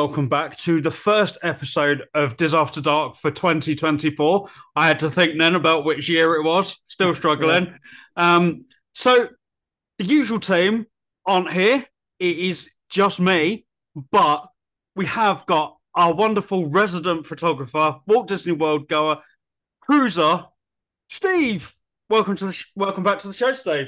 [0.00, 4.48] Welcome back to the first episode of Dis After Dark for 2024.
[4.76, 6.80] I had to think then about which year it was.
[6.86, 7.74] Still struggling.
[8.16, 9.28] Um, so
[9.98, 10.86] the usual team
[11.26, 11.84] aren't here.
[12.20, 13.66] It is just me,
[14.12, 14.46] but
[14.94, 19.18] we have got our wonderful resident photographer, Walt Disney World goer,
[19.80, 20.44] cruiser,
[21.08, 21.74] Steve.
[22.08, 23.86] Welcome to the sh- welcome back to the show, Steve.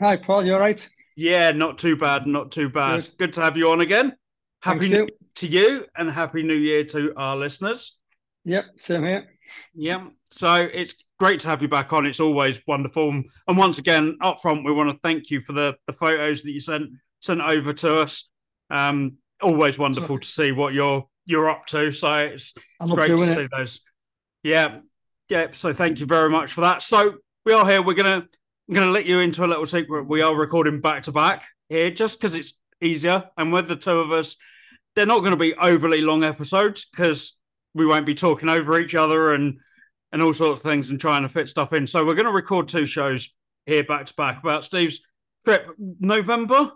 [0.00, 0.44] Hi, Paul.
[0.44, 0.84] You all right?
[1.14, 3.02] Yeah, not too bad, not too bad.
[3.02, 3.18] Good.
[3.18, 4.16] Good to have you on again.
[4.64, 4.96] Happy you.
[4.96, 7.98] New to you and happy New Year to our listeners.
[8.46, 9.26] Yep, same here.
[9.74, 10.06] Yeah.
[10.30, 12.06] So it's great to have you back on.
[12.06, 13.10] It's always wonderful.
[13.46, 16.50] And once again, up front, we want to thank you for the, the photos that
[16.50, 18.30] you sent sent over to us.
[18.70, 21.92] Um, always wonderful to see what you're you're up to.
[21.92, 22.54] So it's
[22.88, 23.50] great to see it.
[23.54, 23.80] those.
[24.42, 24.78] Yeah.
[25.28, 25.48] Yeah.
[25.52, 26.80] So thank you very much for that.
[26.80, 27.82] So we are here.
[27.82, 28.26] We're gonna
[28.68, 30.08] I'm gonna let you into a little secret.
[30.08, 33.24] We are recording back to back here just because it's easier.
[33.36, 34.36] And with the two of us,
[34.94, 37.36] they're not going to be overly long episodes because
[37.74, 39.58] we won't be talking over each other and
[40.12, 41.86] and all sorts of things and trying to fit stuff in.
[41.86, 43.34] So we're going to record two shows
[43.66, 45.00] here back to back about Steve's
[45.44, 45.66] trip.
[45.78, 46.70] November,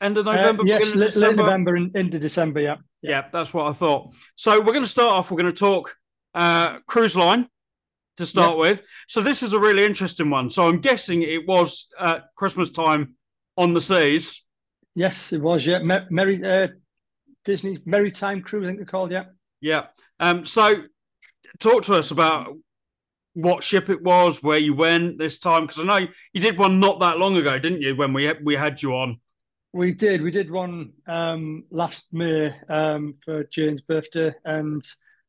[0.00, 1.36] end of Uh, November, yes, late.
[1.36, 2.60] November and into December.
[2.60, 2.76] Yeah.
[3.02, 4.14] Yeah, that's what I thought.
[4.36, 5.30] So we're going to start off.
[5.30, 5.94] We're going to talk
[6.34, 7.48] uh, cruise line
[8.16, 8.82] to start with.
[9.08, 10.50] So this is a really interesting one.
[10.50, 13.14] So I'm guessing it was uh, Christmas time
[13.56, 14.44] on the seas.
[14.94, 15.66] Yes, it was.
[15.66, 15.78] Yeah,
[16.10, 16.68] Merry uh,
[17.44, 19.12] Disney Maritime Cruise, I think they're called.
[19.12, 19.24] Yeah.
[19.60, 19.86] Yeah.
[20.18, 20.44] Um.
[20.44, 20.74] So
[21.58, 22.56] talk to us about
[23.34, 26.80] what ship it was, where you went this time, because I know you did one
[26.80, 27.96] not that long ago, didn't you?
[27.96, 29.20] When we we had you on.
[29.72, 30.20] We did.
[30.20, 34.84] We did one um, last May um, for Jane's birthday, and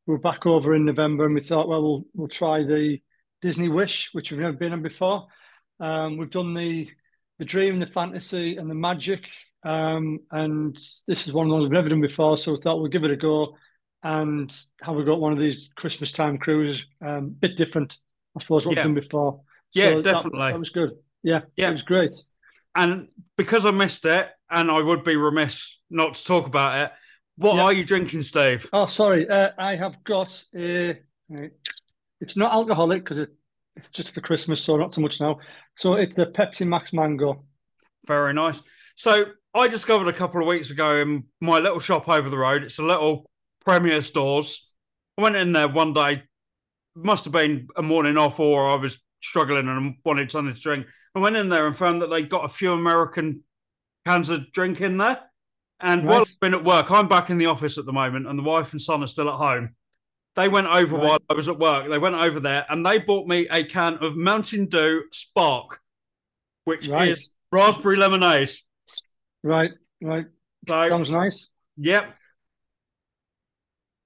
[0.08, 1.26] we were back over in November.
[1.26, 3.00] And we thought, well, we'll we'll try the
[3.42, 5.28] Disney Wish, which we've never been on before.
[5.80, 6.90] Um, we've done the
[7.38, 9.28] the Dream, the Fantasy, and the Magic,
[9.64, 10.76] um, and
[11.08, 12.38] this is one of the ones we've never done before.
[12.38, 13.56] So we thought we'll give it a go,
[14.04, 14.52] and
[14.82, 16.86] have we got one of these Christmas time cruises?
[17.06, 17.98] Um, bit different,
[18.38, 18.86] I suppose, what Yeah.
[18.86, 19.42] we've done before.
[19.74, 20.52] Yeah, So definitely.
[20.52, 20.92] That, was good.
[21.24, 21.70] Yeah, Yeah.
[21.70, 22.14] it was great.
[22.76, 26.92] And because I missed it, and I would be remiss not to talk about it.
[27.38, 27.64] What Yeah.
[27.64, 28.70] are you drinking, Steve?
[28.74, 29.28] Oh, sorry.
[29.30, 31.00] Uh, I have got a.
[32.20, 33.30] It's not alcoholic because it,
[33.76, 35.40] it's just for Christmas, so not so much now.
[35.78, 37.46] So it's the Pepsi Max Mango.
[38.06, 38.62] Very nice.
[38.96, 42.64] So I discovered a couple of weeks ago in my little shop over the road.
[42.64, 43.30] It's a little
[43.66, 44.70] Premier Stores.
[45.18, 46.24] I went in there one day.
[46.96, 50.88] Must have been a morning off, or I was struggling and wanted something to drink.
[51.16, 53.44] I went in there and found that they got a few American
[54.06, 55.20] cans of drink in there.
[55.80, 58.38] And while I've been at work, I'm back in the office at the moment, and
[58.38, 59.76] the wife and son are still at home.
[60.36, 61.06] They went over Right.
[61.06, 61.90] while I was at work.
[61.90, 65.82] They went over there and they bought me a can of Mountain Dew Spark,
[66.64, 67.10] which Right.
[67.10, 68.50] is raspberry lemonade.
[69.44, 69.72] Right,
[70.02, 70.26] right.
[70.68, 71.48] So, Sounds nice.
[71.78, 72.16] yep.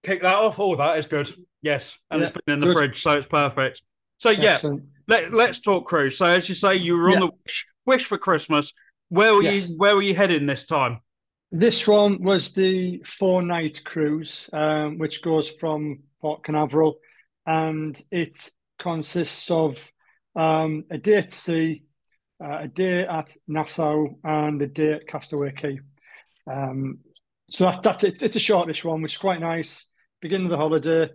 [0.06, 0.60] Kick that off.
[0.60, 1.34] Oh, that is good.
[1.62, 1.98] Yes.
[2.12, 2.74] And Yeah, it's been in the good.
[2.74, 3.82] fridge, so it's perfect.
[4.18, 4.84] So, yeah, Excellent.
[5.08, 6.18] let, let's talk cruise.
[6.18, 7.20] So, as you say, you were on Yeah.
[7.20, 8.72] the wish, wish for Christmas.
[9.10, 9.70] Where were Yes.
[9.70, 9.78] you?
[9.78, 11.00] Where were you heading this time?
[11.52, 17.00] This one was the four night cruise, um, which goes from Port Canaveral,
[17.46, 19.78] and it consists of
[20.36, 21.85] um, a day at sea,
[22.44, 25.80] uh, a day at Nassau, and a day at Castaway Cay.
[26.52, 27.00] Um,
[27.50, 28.22] so that, that's it.
[28.22, 29.86] It's a shortish one, which is quite nice.
[30.22, 31.10] Beginning of the holiday,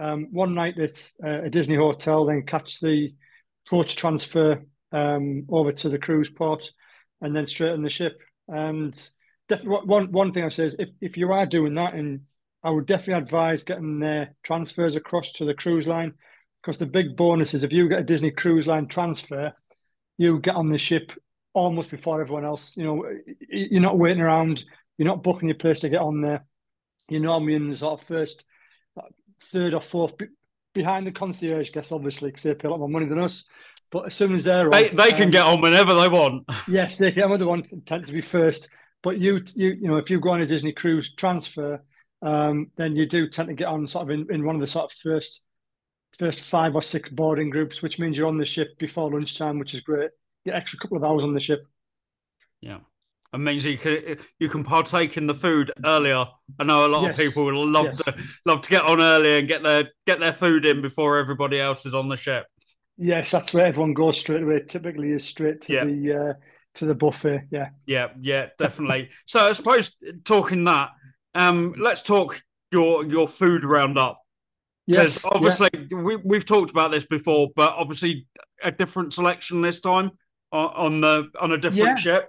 [0.00, 3.14] um, one night at uh, a Disney hotel, then catch the
[3.68, 4.62] coach transfer
[4.92, 6.70] um, over to the cruise port,
[7.20, 8.18] and then straight on the ship.
[8.48, 8.94] And
[9.48, 12.20] definitely one one thing I say is if, if you are doing that, and
[12.62, 16.14] I would definitely advise getting their transfers across to the cruise line
[16.60, 19.52] because the big bonus is if you get a Disney cruise line transfer,
[20.20, 21.12] you get on the ship
[21.54, 22.72] almost before everyone else.
[22.74, 23.10] You know,
[23.48, 24.62] you're not waiting around.
[24.98, 26.44] You're not booking your place to get on there.
[27.08, 28.44] You're normally in the sort of first,
[28.98, 29.08] uh,
[29.50, 30.12] third or fourth
[30.74, 33.44] behind the concierge guests, obviously, because they pay a lot more money than us.
[33.90, 36.44] But as soon as they're on, They, they can um, get on whenever they want.
[36.68, 38.68] Yes, they I'm the one tend to be first.
[39.02, 41.82] But you, you, you know, if you go on a Disney cruise transfer,
[42.20, 44.66] um, then you do tend to get on sort of in, in one of the
[44.66, 45.40] sort of first,
[46.20, 49.74] first five or six boarding groups, which means you're on the ship before lunchtime, which
[49.74, 50.10] is great.
[50.44, 51.66] Get extra couple of hours on the ship.
[52.60, 52.78] Yeah.
[53.32, 56.26] Means you can you can partake in the food earlier.
[56.58, 57.12] I know a lot Yes.
[57.12, 58.02] of people will love Yes.
[58.02, 58.14] to
[58.44, 61.86] love to get on early and get their get their food in before everybody else
[61.86, 62.46] is on the ship.
[62.98, 64.62] Yes, that's where everyone goes straight away.
[64.68, 65.84] Typically, is straight to Yeah.
[65.84, 66.32] the uh,
[66.74, 67.42] to the buffet.
[67.50, 67.68] Yeah.
[67.86, 69.10] Yeah, yeah, definitely.
[69.26, 70.90] so I suppose talking that,
[71.34, 74.19] um, let's talk your your food roundup
[74.90, 75.24] because Yes.
[75.24, 78.26] obviously we we've talked about this before, but obviously
[78.62, 80.10] a different selection this time
[80.52, 81.96] on, on the on a different Yeah.
[81.96, 82.28] ship.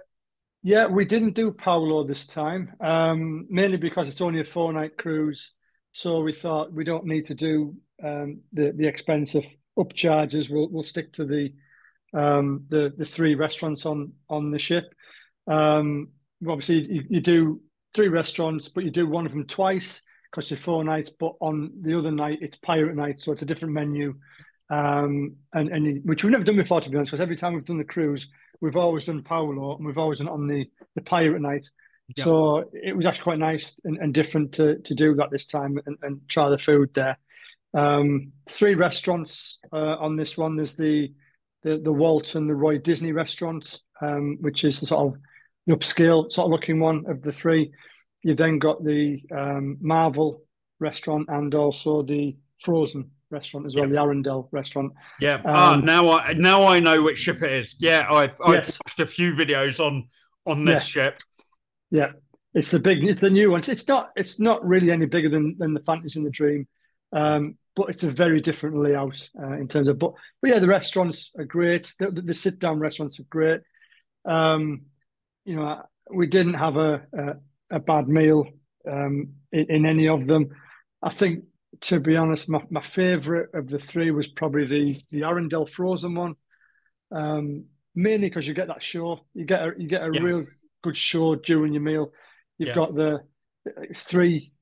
[0.62, 4.96] Yeah, we didn't do Palo this time, um, mainly because it's only a four night
[4.96, 5.52] cruise.
[5.92, 9.44] So we thought we don't need to do um, the the expensive
[9.76, 10.48] upcharges.
[10.48, 11.52] We'll we'll stick to the
[12.14, 14.94] um, the the three restaurants on on the ship.
[15.48, 16.08] Um,
[16.46, 17.60] obviously, you, you do
[17.92, 20.00] three restaurants, but you do one of them twice
[20.32, 21.10] because you're four nights.
[21.10, 24.14] But on the other night, it's pirate night, so it's a different menu.
[24.70, 27.12] Um, and and which we've never done before, to be honest.
[27.12, 28.26] Because every time we've done the cruise,
[28.60, 30.64] we've always done Palo and we've always done it on the
[30.94, 31.68] the pirate night.
[32.16, 32.24] Yeah.
[32.24, 35.78] So it was actually quite nice and, and different to to do that this time
[35.84, 37.18] and, and try the food there.
[37.74, 40.56] Um, three restaurants uh, on this one.
[40.56, 41.12] There's the
[41.62, 45.20] the the Walt and the Roy Disney restaurant, um, which is the sort of
[45.66, 47.72] the upscale sort of looking one of the three.
[48.22, 50.42] You've then got the um, Marvel
[50.78, 54.92] restaurant and also the Frozen restaurant as well, the Arendelle restaurant.
[55.20, 55.40] Yeah.
[55.44, 57.74] ah, Um, now I now I know which ship it is.
[57.80, 58.78] Yeah, I've, I've Yes.
[58.84, 60.08] watched a few videos on
[60.46, 61.20] on this ship.
[61.90, 62.12] Yeah,
[62.54, 63.60] it's the big, it's the new one.
[63.60, 66.66] It's, it's not, it's not really any bigger than than the Fantasy and the Dream,
[67.12, 69.98] um, but it's a very different layout uh, in terms of.
[69.98, 71.92] But but yeah, the restaurants are great.
[71.98, 73.60] The, the, the sit down restaurants are great.
[74.24, 74.82] Um,
[75.44, 75.82] you know,
[76.14, 77.34] we didn't have a a,
[77.72, 78.46] a bad meal
[78.90, 80.50] um, in, in any of them.
[81.02, 81.44] I think,
[81.82, 86.14] to be honest, my, my favourite of the three was probably the the Arendelle Frozen
[86.14, 86.34] one.
[87.10, 87.64] Um,
[87.94, 90.20] mainly because you get that show, you get a you get a Yeah.
[90.20, 90.46] real
[90.82, 92.12] good show during your meal.
[92.58, 92.74] You've Yeah.
[92.74, 93.20] got the
[93.96, 94.52] three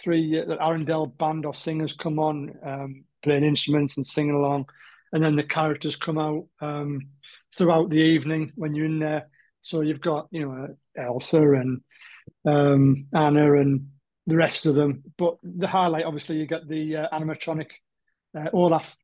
[0.00, 4.66] three uh, the Arendelle band or singers come on um, playing instruments and singing along,
[5.12, 7.08] and then the characters come out um,
[7.56, 9.28] throughout the evening when you're in there.
[9.62, 11.80] So you've got you know Elsa and
[12.44, 13.88] um, Anna and
[14.26, 15.02] the rest of them.
[15.16, 17.68] But the highlight, obviously, you get the uh, animatronic
[18.36, 18.96] uh, Olaf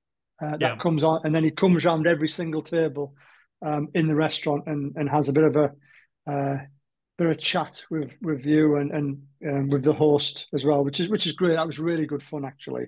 [0.43, 0.77] uh, that Yeah.
[0.77, 3.15] comes on, and then he comes around every single table
[3.63, 5.73] um, in the restaurant and, and has a bit of a
[6.31, 6.59] uh,
[7.17, 11.01] bit of chat with with you and and um, with the host as well, which
[11.01, 11.55] is which is great.
[11.55, 12.87] That was really good fun, actually.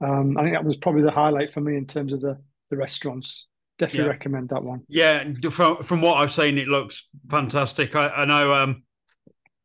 [0.00, 2.38] Um, I think that was probably the highlight for me in terms of the
[2.70, 3.46] the restaurants.
[3.78, 4.10] Definitely Yeah.
[4.10, 4.82] recommend that one.
[4.88, 7.94] Yeah, from from what I've seen, it looks fantastic.
[7.94, 8.82] I, I know um,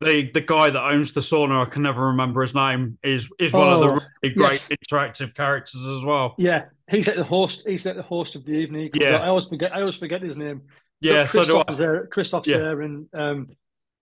[0.00, 3.52] the the guy that owns the sauna, I can never remember his name, is is
[3.52, 4.70] one of the Oh, really great yes.
[4.70, 6.34] interactive characters as well.
[6.38, 7.62] Yeah, he's at the host.
[7.66, 8.90] He's at the host of the evening.
[8.94, 9.16] Yeah.
[9.16, 9.74] I always forget.
[9.74, 10.62] I always forget his name.
[11.00, 11.74] Yeah, so do I.
[11.74, 12.06] there.
[12.08, 12.58] Kristoff's Yeah.
[12.58, 13.46] there, and um,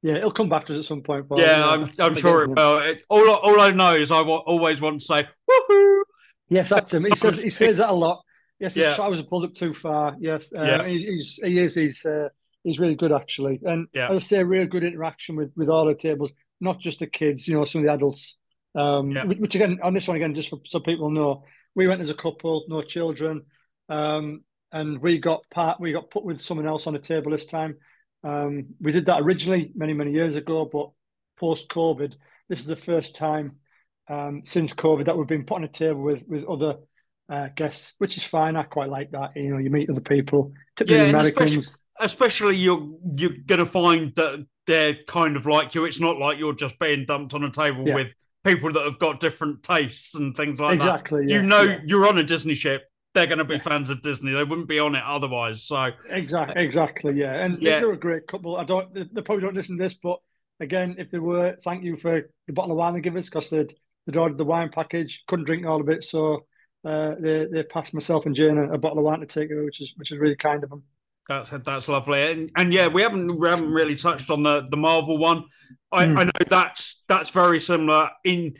[0.02, 1.28] yeah, he'll come back to us at some point.
[1.28, 2.78] But Yeah, I'm I I'm sure it will.
[2.78, 6.02] It, all I- all I know is I always want to say woohoo.
[6.48, 7.04] Yes, that's him.
[7.04, 8.22] He says he says that a lot.
[8.60, 8.94] Yes, his Yeah.
[8.94, 10.16] trousers are pulled up too far.
[10.20, 10.86] Yes, uh, Yeah.
[10.86, 12.28] he, he's he is he's uh,
[12.64, 14.08] he's really good actually, and Yeah.
[14.08, 17.46] as I say, real good interaction with with all the tables, not just the kids.
[17.46, 18.36] You know, some of the adults.
[18.74, 19.24] Um, Yeah.
[19.24, 22.08] which, which again on this one again, just for, so people know, we went as
[22.10, 23.42] a couple, no children,
[23.88, 27.46] um, and we got part we got put with someone else on a table this
[27.46, 27.76] time.
[28.24, 30.90] Um, we did that originally many many years ago, but
[31.38, 32.14] post COVID,
[32.48, 33.56] this is the first time
[34.08, 36.76] um, since COVID that we've been put on a table with with other
[37.28, 38.56] uh, guests, which is fine.
[38.56, 39.32] I quite like that.
[39.36, 41.81] You know, you meet other people, typically Yeah, Americans.
[42.00, 45.84] Especially you're you're gonna find that they're kind of like you.
[45.84, 47.94] It's not like you're just being dumped on a table Yeah.
[47.96, 48.08] with
[48.44, 50.84] people that have got different tastes and things like that.
[50.84, 51.24] Exactly.
[51.26, 51.78] Yeah, you know yeah.
[51.84, 52.82] you're on a Disney ship.
[53.14, 54.32] They're going to be fans of Disney.
[54.32, 55.64] They wouldn't be on it otherwise.
[55.64, 57.44] So Exactly, exactly, yeah.
[57.44, 58.56] And they're a great couple.
[58.56, 60.18] I don't, they, probably don't listen to this, but
[60.60, 63.50] again, if they were, thank you for the bottle of wine they give us because
[63.50, 63.74] they'd,
[64.06, 66.46] they'd ordered the wine package, couldn't drink all of it, so
[66.84, 69.64] uh, they they passed myself and Jane a, a bottle of wine to take away,
[69.64, 70.82] which is which is really kind of them.
[71.28, 72.22] That's that's lovely.
[72.30, 75.44] And, and yeah, we haven't we haven't really touched on the the Marvel one.
[75.92, 76.16] I, Hmm.
[76.16, 78.54] I know that's that's very similar in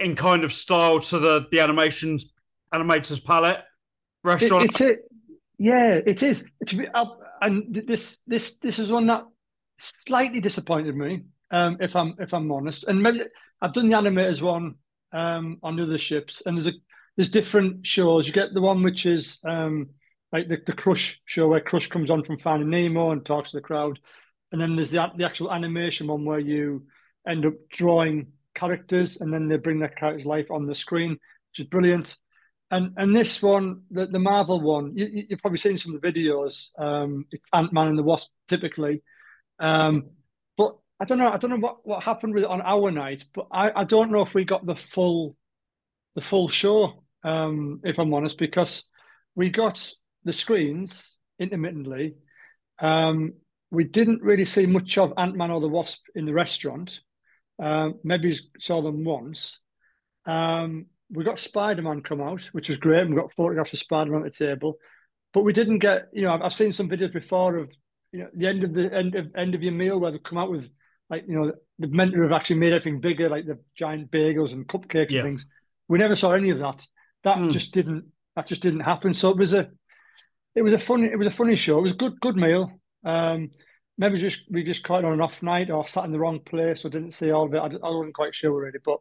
[0.00, 2.32] in kind of style to the the animations
[2.74, 3.64] animators palette
[4.40, 4.64] It, restaurant.
[4.64, 5.00] it's it,
[5.58, 6.44] yeah, it is.
[6.66, 6.86] To be,
[7.40, 9.24] and this this this is one that
[10.06, 12.84] slightly disappointed me, um, if I'm if I'm honest.
[12.84, 13.20] And maybe
[13.62, 14.74] I've done the animators one
[15.12, 16.72] um, on the other ships, and there's a
[17.16, 18.26] there's different shows.
[18.26, 19.88] You get the one which is um,
[20.32, 23.56] like the, the Crush show where Crush comes on from Finding Nemo and talks to
[23.56, 23.98] the crowd,
[24.52, 26.86] and then there's the the actual animation one where you
[27.26, 31.60] end up drawing characters and then they bring their characters life on the screen, which
[31.60, 32.16] is brilliant.
[32.70, 36.12] And and this one, the, the Marvel one, you, have probably seen some of the
[36.12, 36.66] videos.
[36.76, 39.02] Um, it's Ant Man and the Wasp typically,
[39.60, 40.10] um,
[40.56, 41.28] but I don't know.
[41.28, 44.10] I don't know what, what happened with it on our night, but I, I don't
[44.10, 45.36] know if we got the full
[46.16, 47.04] the full show.
[47.22, 48.84] Um, if I'm honest, because
[49.36, 49.92] we got
[50.26, 52.16] the screens intermittently.
[52.80, 53.34] Um,
[53.70, 56.90] we didn't really see much of Ant Man or the Wasp in the restaurant.
[57.62, 59.58] Uh, maybe saw them once.
[60.26, 63.08] Um, we got Spider Man come out, which was great.
[63.08, 64.74] We got photographs of Spider Man at the table,
[65.32, 66.08] but we didn't get.
[66.12, 67.70] You know, I've, I've, seen some videos before of
[68.12, 70.38] you know the end of the end of end of your meal where they come
[70.38, 70.68] out with
[71.08, 74.52] like you know the meant to have actually made everything bigger, like the giant bagels
[74.52, 75.20] and cupcakes yeah.
[75.20, 75.46] and things.
[75.88, 76.84] We never saw any of that.
[77.22, 77.52] That mm.
[77.52, 78.04] just didn't.
[78.34, 79.14] That just didn't happen.
[79.14, 79.70] So it was a,
[80.56, 81.06] it was a funny.
[81.06, 81.78] It was a funny show.
[81.78, 82.72] It was a good good meal.
[83.04, 83.50] Um,
[83.98, 86.84] maybe just we just caught on an off night or sat in the wrong place
[86.84, 87.58] or didn't see all of it.
[87.58, 88.98] I, I wasn't quite sure really, but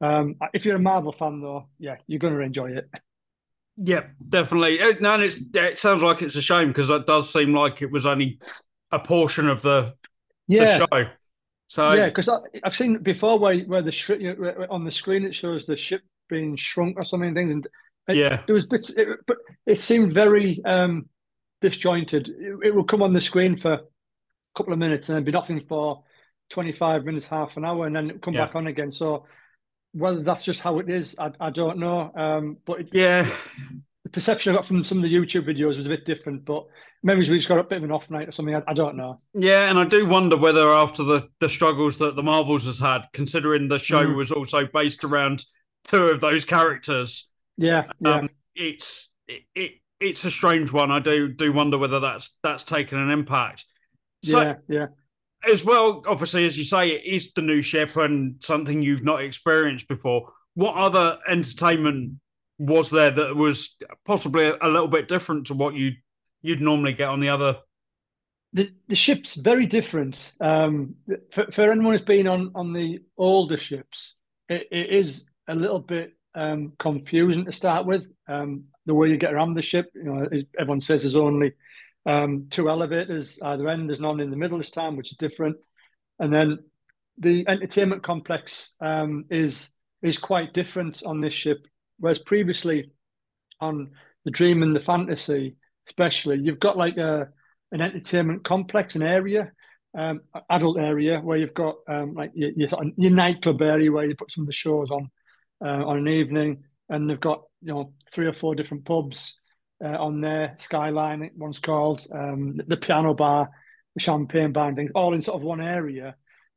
[0.00, 2.88] um, if you're a Marvel fan, though, yeah, you're going to enjoy it.
[3.76, 4.78] Yeah, definitely.
[5.00, 7.90] No, and it's it sounds like it's a shame because it does seem like it
[7.90, 8.38] was only
[8.92, 9.94] a portion of the,
[10.46, 10.78] yeah.
[10.78, 11.10] the show.
[11.68, 12.28] So yeah, because
[12.64, 15.76] I've seen before where where the sh- you know, on the screen it shows the
[15.76, 17.68] ship being shrunk or something things, and
[18.08, 19.36] it, yeah, it was bits, it, but
[19.66, 21.08] it seemed very um,
[21.60, 22.28] disjointed.
[22.28, 23.80] It, it will come on the screen for a
[24.56, 26.02] couple of minutes and then be nothing for
[26.50, 28.46] twenty five minutes, half an hour, and then come yeah.
[28.46, 28.92] back on again.
[28.92, 29.26] So
[29.92, 32.12] whether that's just how it is, I, I don't know.
[32.14, 33.28] Um, but it, yeah,
[34.04, 36.44] the perception I got from some of the YouTube videos was a bit different.
[36.44, 36.66] But
[37.02, 38.54] maybe we just got a bit of an off night or something.
[38.54, 39.20] I, I, don't know.
[39.34, 43.02] Yeah, and I do wonder whether after the the struggles that the Marvels has had,
[43.12, 44.16] considering the show mm.
[44.16, 45.44] was also based around
[45.90, 47.28] two of those characters.
[47.58, 48.14] Yeah, yeah.
[48.14, 50.90] Um, it's it, it, it's a strange one.
[50.90, 53.66] I do do wonder whether that's that's taken an impact.
[54.24, 54.86] So, yeah, yeah
[55.46, 59.22] as well, obviously, as you say, it is the new ship and something you've not
[59.22, 60.32] experienced before.
[60.54, 62.14] What other entertainment
[62.58, 65.92] was there that was possibly a, a little bit different to what you
[66.42, 67.56] you'd normally get on the other?
[68.52, 70.32] The the ship's very different.
[70.40, 70.96] Um,
[71.30, 74.14] for, for anyone who's been on on the older ships,
[74.48, 78.06] it, it is a little bit um, confusing to start with.
[78.28, 81.52] Um, the way you get around the ship, you know, everyone says there's only
[82.06, 83.88] um, two elevators either end.
[83.88, 85.56] There's none in the middle this time, which is different.
[86.18, 86.58] And then
[87.18, 89.70] the entertainment complex um, is
[90.02, 91.66] is quite different on this ship,
[91.98, 92.92] whereas previously
[93.60, 93.90] on
[94.24, 95.56] the Dream and the Fantasy,
[95.88, 97.28] especially, you've got like a
[97.72, 99.52] an entertainment complex, an area,
[99.96, 100.20] um,
[100.50, 104.30] adult area where you've got um, like your, your, your, nightclub area where you put
[104.30, 105.10] some of the shows on
[105.64, 109.34] uh, on an evening, and they've got you know three or four different pubs
[109.84, 110.56] uh, on there.
[110.60, 113.50] Skyline, one's called um, the piano bar,
[113.94, 116.16] the champagne bar, and things, all in sort of one area.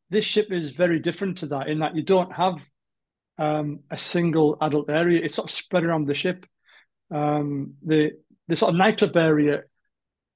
[0.10, 2.56] This ship is very different to that in that you don't have
[3.38, 5.22] um, a single adult area.
[5.24, 6.46] It's sort of spread around the ship.
[7.10, 8.12] Um, the
[8.48, 9.64] the sort of nightclub area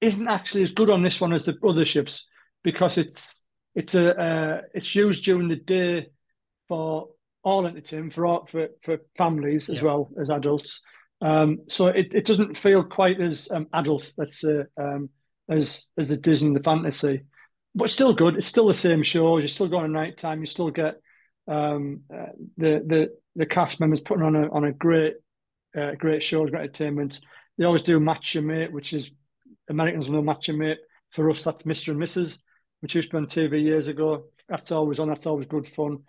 [0.00, 2.24] isn't actually as good on this one as the other ships
[2.62, 3.34] because it's
[3.74, 6.08] it's a uh, it's used during the day
[6.68, 7.08] for
[7.46, 9.84] all entertainment for all, for for families as yeah.
[9.84, 10.80] well as adults.
[11.20, 15.08] Um, so it, it doesn't feel quite as um, adult, let's say, um,
[15.48, 17.22] as as the Disney the fantasy,
[17.74, 18.36] but still good.
[18.36, 19.38] It's still the same show.
[19.38, 20.40] You're still going on night time.
[20.40, 21.00] You still get
[21.46, 25.14] um, uh, the the the cast members putting on a on a great
[25.78, 27.20] uh, great show, great entertainment.
[27.56, 29.08] They always do Match Your Mate, which is
[29.70, 30.78] Americans know Match Your Mate.
[31.12, 32.38] For us, that's Mister and Mrs.,
[32.80, 34.24] which used to be on TV years ago.
[34.48, 35.08] That's always on.
[35.08, 36.00] That's always good fun,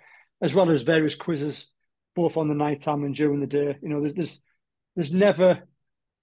[0.41, 1.67] as well as various quizzes,
[2.15, 3.77] both on the night time and during the day.
[3.81, 4.41] You know, there's, there's
[4.95, 5.63] there's never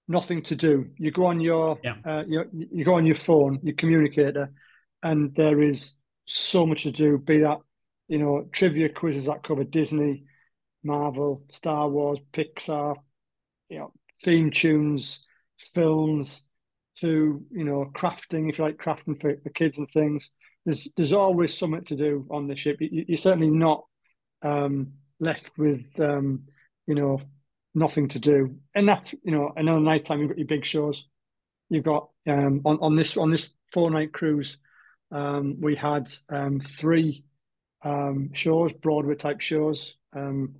[0.07, 0.89] nothing to do.
[0.97, 1.95] You go on your, yeah.
[2.05, 4.51] uh, your you go on your phone, your communicator,
[5.03, 5.95] and there is
[6.25, 7.17] so much to do.
[7.17, 7.59] Be that
[8.07, 10.25] you know trivia quizzes that cover Disney,
[10.83, 12.95] Marvel, Star Wars, Pixar,
[13.69, 13.93] you know
[14.23, 15.19] theme tunes,
[15.73, 16.43] films,
[16.99, 20.29] to you know crafting if you like crafting for the kids and things.
[20.65, 22.77] There's there's always something to do on the ship.
[22.79, 23.85] You, are certainly not
[24.45, 26.43] um, left with um,
[26.87, 27.21] you know
[27.73, 28.57] nothing to do.
[28.73, 31.05] And that's you know, another night time you've got your big shows.
[31.69, 34.57] You've got um, on on this on this four night cruise,
[35.11, 37.23] um, we had um, three
[37.83, 39.93] um, shows, Broadway type shows.
[40.15, 40.55] Um,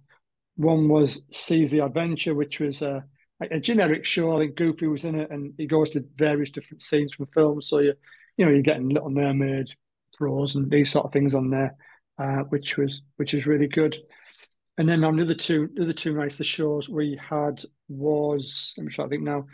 [0.55, 3.03] one was Seas the Adventure, which was a,
[3.51, 4.35] a generic show.
[4.35, 7.67] I think Goofy was in it, and he goes to various different scenes from films.
[7.67, 7.93] So you
[8.37, 9.67] you know you're getting Little Mermaid,
[10.17, 11.75] Frozen, and these sort of things on there,
[12.17, 13.97] uh, which was which is really good.
[14.77, 18.73] And then on the other two, the other two nights, the shows we had was
[18.77, 19.45] let me try to think now.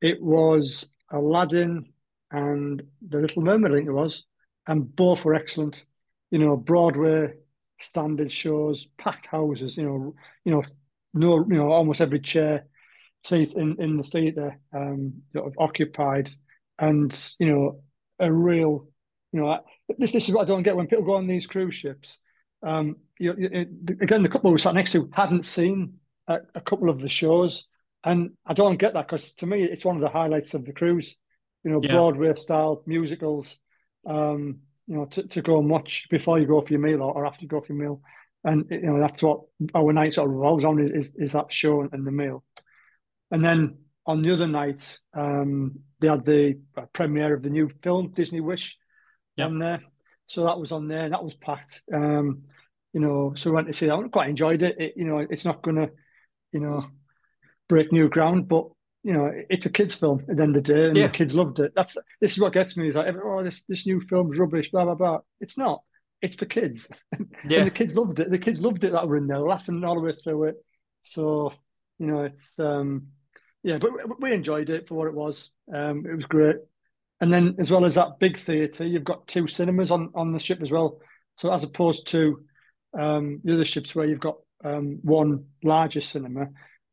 [0.00, 1.92] It was Aladdin
[2.30, 4.24] and The Little Mermaid, I think it was,
[4.66, 5.84] and both were excellent.
[6.30, 7.34] You know, Broadway
[7.80, 9.76] standard shows, packed houses.
[9.76, 10.14] You know,
[10.44, 10.62] you know,
[11.14, 12.66] no, you know, almost every chair
[13.24, 15.22] seat in in the theatre um,
[15.58, 16.30] occupied,
[16.78, 17.82] and you know,
[18.18, 18.88] a real,
[19.32, 19.60] you know,
[19.98, 22.18] this this is what I don't get when people go on these cruise ships.
[22.62, 23.48] Um, you, you,
[24.00, 25.94] again, the couple we sat next to hadn't seen
[26.28, 27.66] a, a couple of the shows,
[28.04, 30.72] and I don't get that because to me it's one of the highlights of the
[30.72, 31.14] cruise.
[31.64, 31.92] You know, yeah.
[31.92, 33.56] Broadway style musicals.
[34.06, 37.12] Um, you know, to, to go and watch before you go for your meal or,
[37.12, 38.02] or after you go for your meal,
[38.44, 39.40] and you know that's what
[39.74, 42.44] our night sort of revolves on is, is, is that show and the meal.
[43.30, 47.70] And then on the other night, um, they had the uh, premiere of the new
[47.82, 48.76] film Disney Wish
[49.36, 49.48] yep.
[49.48, 49.80] on there,
[50.26, 51.82] so that was on there and that was packed.
[51.92, 52.44] Um,
[52.92, 53.94] you know, so we went to see that.
[53.94, 54.76] I quite enjoyed it.
[54.78, 55.90] it you know, it's not going to,
[56.52, 56.86] you know,
[57.68, 58.66] break new ground, but
[59.02, 61.06] you know, it's a kids' film at the end of the day, and yeah.
[61.08, 61.72] the kids loved it.
[61.74, 64.84] That's this is what gets me is like, oh, this this new film's rubbish, blah
[64.84, 65.18] blah blah.
[65.40, 65.82] It's not.
[66.20, 66.88] It's for kids,
[67.48, 67.58] yeah.
[67.58, 68.30] and the kids loved it.
[68.30, 70.56] The kids loved it that were in there, laughing all the way through it.
[71.04, 71.52] So
[71.98, 73.08] you know, it's um,
[73.64, 75.50] yeah, but we enjoyed it for what it was.
[75.72, 76.56] Um, it was great.
[77.22, 80.40] And then, as well as that big theatre, you've got two cinemas on on the
[80.40, 80.98] ship as well.
[81.38, 82.42] So as opposed to
[82.98, 86.48] um, the other ships where you've got um, one larger cinema,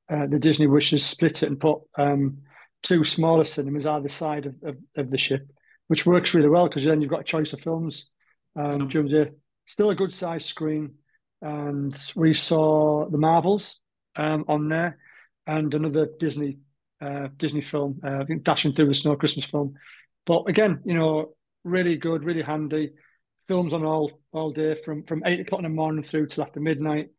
[0.08, 2.44] uh, the Disney wishes split it and put um,
[2.84, 5.50] two smaller cinemas either side of, of, of, the ship,
[5.88, 8.08] which works really well because then you've got a choice of films
[8.56, 9.32] um, during the day.
[9.66, 10.94] Still a good sized screen,
[11.42, 13.80] and we saw the Marvels
[14.16, 15.00] um, on there,
[15.48, 16.60] and another Disney
[17.02, 19.74] uh, Disney film, uh, I think Dashing Through the Snow Christmas film.
[20.26, 21.34] But again, you know,
[21.64, 22.92] really good, really handy.
[23.48, 26.60] Films on all all day from from eight o'clock in the morning through till after
[26.60, 27.10] midnight.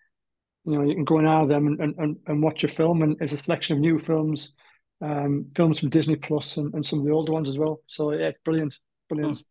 [0.64, 3.02] You know you can go in out of them and, and, and watch a film
[3.02, 4.52] and there's a selection of new films
[5.00, 7.80] um, films from disney plus and, and some of the older ones as well.
[7.88, 8.76] So yeah brilliant
[9.08, 9.42] brilliant.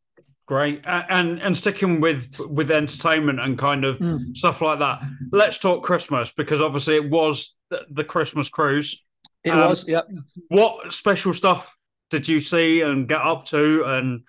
[0.46, 0.82] Great.
[0.86, 4.36] And and sticking with with entertainment and kind of mm.
[4.38, 5.00] stuff like that
[5.32, 9.04] let's talk christmas because obviously it was the, the christmas cruise.
[9.44, 10.02] It um, was yeah.
[10.48, 11.76] what special stuff
[12.10, 14.22] did you see and get up to and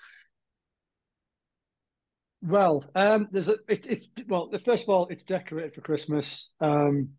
[2.43, 4.51] well, um, there's a it, it's well.
[4.65, 6.51] First of all, it's decorated for Christmas.
[6.61, 7.11] Um,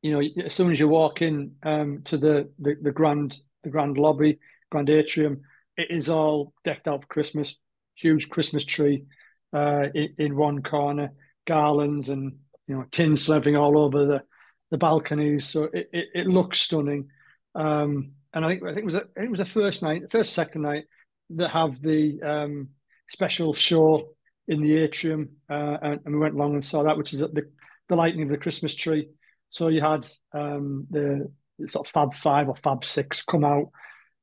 [0.00, 3.70] you know, as soon as you walk in um, to the, the the grand the
[3.70, 4.38] grand lobby,
[4.70, 5.40] grand atrium,
[5.76, 7.54] it is all decked out for Christmas.
[7.96, 9.06] Huge Christmas tree
[9.52, 11.10] uh, in, in one corner,
[11.46, 12.36] garlands and
[12.68, 14.22] you know tinsel everything all over the
[14.70, 15.48] the balconies.
[15.48, 17.08] So it, it, it looks stunning.
[17.56, 20.08] Um, and I think I think it was a, it was the first night, the
[20.08, 20.84] first second night
[21.30, 22.68] that have the um,
[23.08, 24.08] special show
[24.46, 27.50] in the atrium, uh, and, and, we went along and saw that, which is the
[27.88, 29.08] the lighting of the Christmas tree.
[29.50, 33.70] So you had um, the, the, sort of Fab Five or Fab Six come out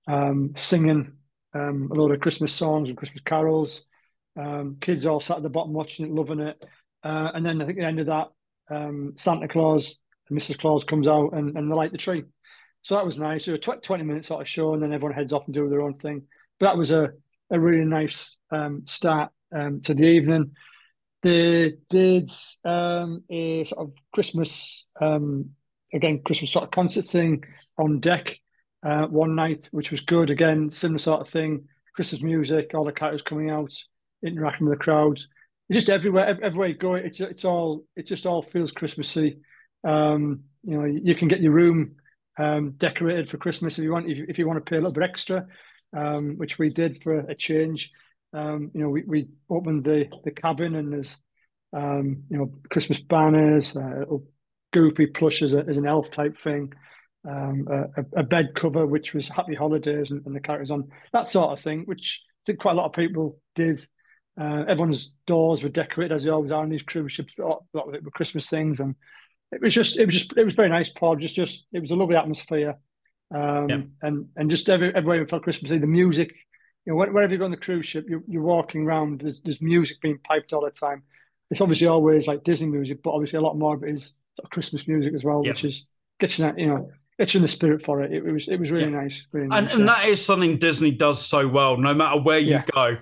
[0.08, 1.13] um, singing
[1.54, 3.82] um, a lot of Christmas songs and Christmas carols.
[4.38, 6.63] Um, kids all sat at the bottom watching it, loving it.
[7.04, 8.28] Uh, and then I think at the end of that,
[8.69, 9.95] um, Santa Claus
[10.30, 10.60] and Mrs.
[10.60, 12.24] Claus comes out and, and they light the tree.
[12.84, 13.46] So that was nice.
[13.46, 15.70] So a tw- 20 minute sort of show, and then everyone heads off and do
[15.70, 16.24] their own thing.
[16.60, 17.10] But that was a,
[17.50, 20.52] a really nice um, start um, to the evening.
[21.24, 22.32] They did
[22.65, 25.52] um, a sort of Christmas, um,
[25.94, 27.44] again, Christmas sort of concert thing
[27.78, 28.39] on deck
[28.84, 30.32] uh, one night, which was good.
[30.32, 31.67] Again, similar sort of thing.
[31.96, 33.72] Christmas music, all the characters coming out,
[34.26, 35.28] interacting with the crowds.
[35.72, 39.39] just everywhere, everywhere you go, it's it's all it just all feels Christmassy.
[39.84, 41.96] Um, you know, you can get your room
[42.38, 44.10] um, decorated for Christmas if you want.
[44.10, 45.46] If, if you want to pay a little bit extra,
[45.96, 47.91] um, which we did for a change.
[48.34, 51.15] Um, you know, we, we opened the the cabin and there's
[51.74, 54.06] um, you know Christmas banners, uh,
[54.74, 56.74] goofy plush as, as an elf type thing,
[57.28, 61.28] um, a, a, bed cover which was Happy Holidays and, and, the characters on that
[61.28, 63.86] sort of thing, which I think quite a lot of people did.
[64.39, 67.65] Uh, everyone's doors were decorated as they always are on these cruise ships, a lot
[67.74, 68.96] of it were Christmas things, and
[69.52, 71.92] it was just it was just it was very nice, pod Just just it was
[71.92, 72.78] a lovely atmosphere,
[73.34, 73.82] um, yeah.
[74.02, 75.80] and and just every everywhere felt Christmasy.
[75.80, 76.34] The music
[76.86, 79.62] you know, wherever you go on the cruise ship, you're, you're walking around, there's, there's
[79.62, 81.04] music being piped all the time.
[81.52, 84.46] It's obviously always like Disney music, but obviously a lot more of it is sort
[84.46, 85.86] of Christmas music as well, which is
[86.20, 88.14] gets you that, you know, gets you in the spirit for it.
[88.14, 89.22] It, was it was really nice.
[89.32, 92.64] Really and, nice, and that is something Disney does so well, no matter where you
[92.74, 92.98] go.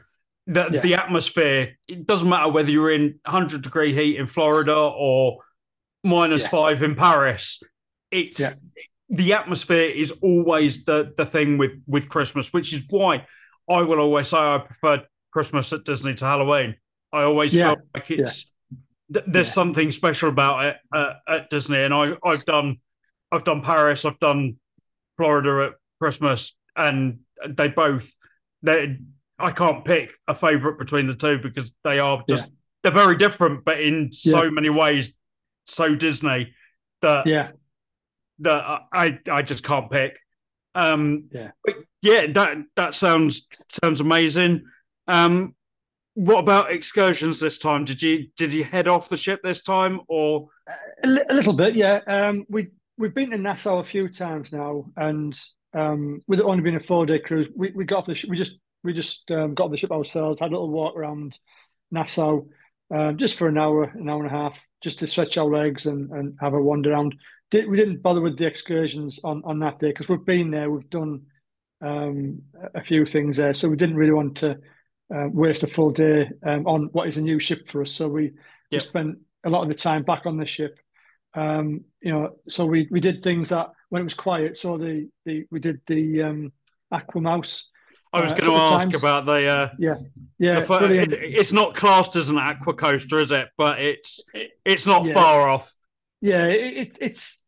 [0.47, 5.37] The, the atmosphere, it doesn't matter whether you're in 100 degree heat in Florida or
[6.03, 7.61] minus five in Paris.
[8.11, 8.41] It's
[9.09, 13.25] the atmosphere is always the the thing with with Christmas, which is why
[13.69, 16.75] I will always say I prefer Christmas at Disney to Halloween.
[17.11, 17.73] I always yeah.
[17.73, 18.77] feel like it's yeah.
[19.13, 19.53] th- there's yeah.
[19.53, 22.77] something special about it uh, at Disney, and I I've done
[23.31, 24.57] I've done Paris, I've done
[25.17, 28.15] Florida at Christmas, and they both
[28.61, 28.97] they
[29.39, 32.51] I can't pick a favorite between the two because they are just yeah.
[32.83, 34.39] they're very different, but in yeah.
[34.39, 35.15] so many ways
[35.69, 36.53] so Disney
[37.01, 37.51] that yeah
[38.39, 40.17] that I I just can't pick.
[40.75, 41.51] Um, yeah,
[42.01, 43.47] yeah, that that sounds
[43.83, 44.65] sounds amazing.
[45.07, 45.55] Um,
[46.13, 47.85] what about excursions this time?
[47.85, 50.47] Did you did you head off the ship this time, or
[51.03, 51.75] a, li- a little bit?
[51.75, 55.37] Yeah, um, we we've been to Nassau a few times now, and
[55.73, 58.29] um, with it only being a four day cruise, we, we got off the ship.
[58.29, 61.37] We just we just um, got off the ship ourselves, had a little walk around
[61.91, 62.41] Nassau,
[62.91, 65.85] um, just for an hour, an hour and a half, just to stretch our legs
[65.85, 67.15] and, and have a wander around.
[67.51, 70.69] Did, we didn't bother with the excursions on, on that day because we've been there,
[70.69, 71.21] we've done
[71.81, 72.41] um,
[72.75, 74.57] a few things there, so we didn't really want to
[75.13, 77.91] uh, waste a full day um, on what is a new ship for us.
[77.91, 78.33] So we, yep.
[78.71, 80.77] we spent a lot of the time back on the ship.
[81.33, 84.57] Um, you know, so we we did things that when it was quiet.
[84.57, 86.53] So the the we did the um,
[86.91, 87.63] AquaMouse.
[88.11, 88.95] I was uh, going to ask times.
[88.95, 89.95] about the uh, yeah
[90.39, 90.61] yeah.
[90.61, 93.49] The, it, it's not classed as an aqua coaster, is it?
[93.57, 94.21] But it's
[94.65, 95.13] it's not yeah.
[95.13, 95.73] far off.
[96.21, 97.39] Yeah, it, it, it's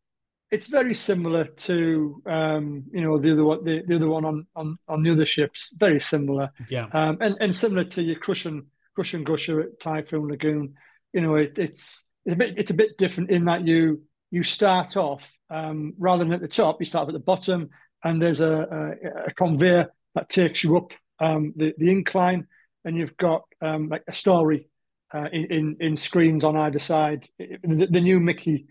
[0.50, 4.46] it's very similar to um, you know the other one the, the other one on,
[4.54, 5.74] on on the other ships.
[5.78, 6.50] Very similar.
[6.68, 6.86] Yeah.
[6.92, 10.74] Um, and and similar to your Crush and Gusher at Typhoon Lagoon.
[11.12, 14.42] You know, it, it's it's a bit it's a bit different in that you you
[14.42, 17.70] start off um, rather than at the top, you start at the bottom,
[18.02, 22.46] and there's a, a, a conveyor that takes you up um, the the incline,
[22.84, 24.68] and you've got um, like a story
[25.14, 27.28] uh, in, in, screens on either side.
[27.38, 28.66] The, the new Mickey,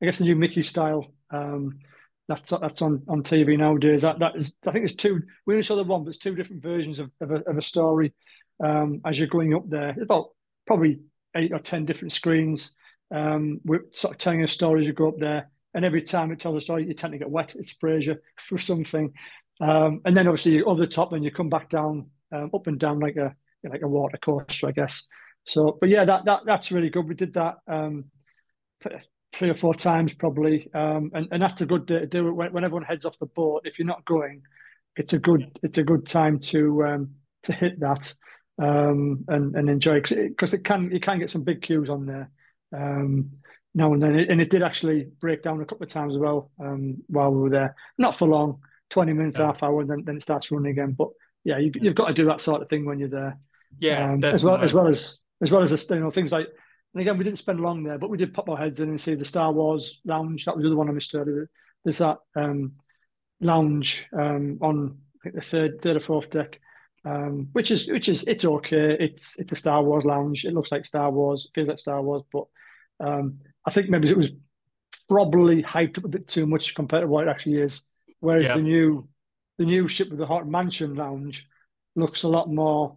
[0.00, 1.78] I guess the new Mickey style um,
[2.28, 4.02] that's that's on, on TV nowadays.
[4.02, 5.22] That that is, I think there's two.
[5.46, 7.62] We only saw the one, but there's two different versions of, of, a, of a
[7.62, 8.14] story
[8.62, 9.90] um, as you're going up there.
[9.90, 10.30] It's about
[10.66, 11.00] probably
[11.36, 12.72] eight or ten different screens.
[13.14, 16.32] Um, we're sort of telling a story as you go up there, and every time
[16.32, 17.54] it tells a story, you tend to get wet.
[17.54, 19.12] It sprays you for something,
[19.60, 22.78] um, and then obviously over the top, and you come back down, um, up and
[22.78, 23.34] down like a
[23.64, 25.04] like a water coaster, I guess.
[25.46, 27.08] So, but yeah, that that that's really good.
[27.08, 28.06] We did that um,
[29.34, 32.32] three or four times probably, um, and and that's a good day to do it
[32.32, 33.62] when, when everyone heads off the boat.
[33.64, 34.42] If you're not going,
[34.96, 37.10] it's a good it's a good time to um,
[37.44, 38.14] to hit that
[38.58, 42.06] um, and and enjoy because it, it, can you can get some big queues on
[42.06, 42.30] there
[43.74, 46.50] now and then, and it did actually break down a couple of times as well
[47.06, 47.74] while we were there.
[47.96, 48.60] Not for long,
[48.92, 49.46] twenty minutes, yeah.
[49.46, 50.92] half hour, and then, then it starts running again.
[50.92, 51.08] But
[51.44, 53.38] yeah, you, have got to do that sort of thing when you're there.
[53.80, 56.48] Yeah, um, as well as well as as well as you know things like
[56.94, 59.00] and again, we didn't spend long there, but we did pop our heads in and
[59.00, 60.44] see the Star Wars lounge.
[60.44, 61.48] That was the other one I missed earlier.
[61.84, 62.72] There's that um,
[63.40, 66.60] lounge um, on I think the third, third or fourth deck,
[67.04, 68.96] um, which is which is it's okay.
[69.00, 70.44] It's it's a Star Wars lounge.
[70.44, 72.44] It looks like Star Wars, feels like Star Wars, but
[73.00, 73.34] um,
[73.66, 74.30] I think maybe it was
[75.08, 77.82] probably hyped up a bit too much compared to what it actually is.
[78.22, 78.56] Whereas yeah.
[78.56, 79.08] the new
[79.58, 81.46] the new ship with the Haunted Mansion lounge
[81.96, 82.96] looks a lot more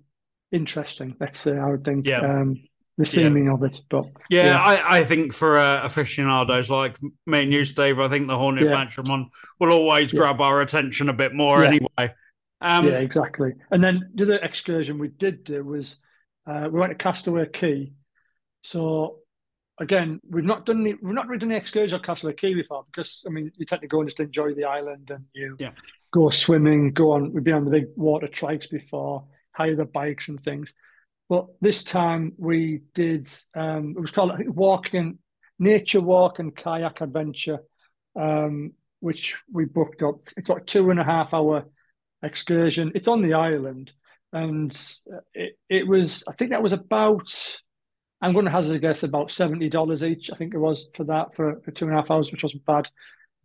[0.52, 1.16] interesting.
[1.20, 2.06] Let's say I would think.
[2.06, 2.22] Yeah.
[2.22, 2.64] Um,
[2.98, 3.54] the theming yeah.
[3.54, 3.82] of it.
[3.90, 4.62] But yeah, yeah.
[4.62, 8.66] I, I think for uh, aficionados like me and you, Steve, I think the Haunted
[8.66, 8.72] yeah.
[8.72, 12.14] Mansion one will always grab our attention a bit more anyway.
[12.62, 13.52] Um, yeah, exactly.
[13.72, 15.98] And then the other excursion we did do was
[16.48, 17.92] uh, we went to Castaway Cay.
[18.64, 19.18] So
[19.80, 22.86] again, we've not done the, we've not really done the excursion on Castaway Cay before
[22.92, 25.72] because I mean you tend to go and just enjoy the island and you yeah.
[26.14, 27.34] go swimming, go on.
[27.34, 30.72] We've been on the big water trikes before, hire the bikes and things.
[31.28, 35.18] But this time we did, um, it was called Walking,
[35.58, 37.60] Nature Walk and Kayak Adventure,
[38.16, 40.20] um, which we booked up.
[40.38, 41.66] It's like two and a half hour
[42.22, 42.92] excursion.
[42.94, 43.92] It's on the island.
[44.34, 44.78] And
[45.34, 47.34] it, it was, I think that was about,
[48.26, 50.32] I'm going to hazard a guess, about $70 each.
[50.32, 52.66] I think it was for that, for, for two and a half hours, which wasn't
[52.66, 52.88] bad.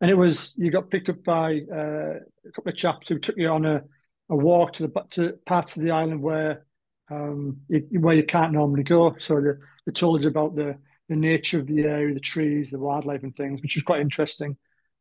[0.01, 2.15] And it was, you got picked up by uh,
[2.47, 3.83] a couple of chaps who took you on a,
[4.31, 6.65] a walk to the to parts of the island where
[7.11, 7.59] um,
[7.91, 9.15] where you can't normally go.
[9.19, 9.51] So they,
[9.85, 10.79] they told you about the,
[11.11, 14.57] the nature of the area, the trees, the wildlife, and things, which was quite interesting.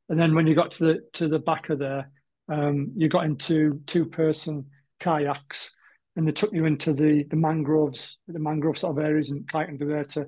[0.09, 2.09] And then when you got to the to the back of there,
[2.49, 4.65] um, you got into two person
[4.99, 5.71] kayaks,
[6.19, 9.77] and they took you into the the mangroves, the mangrove sort of areas, and kayaking
[9.77, 10.27] through there to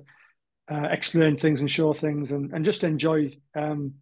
[0.70, 3.92] uh, explain things and show things, and and just enjoy um,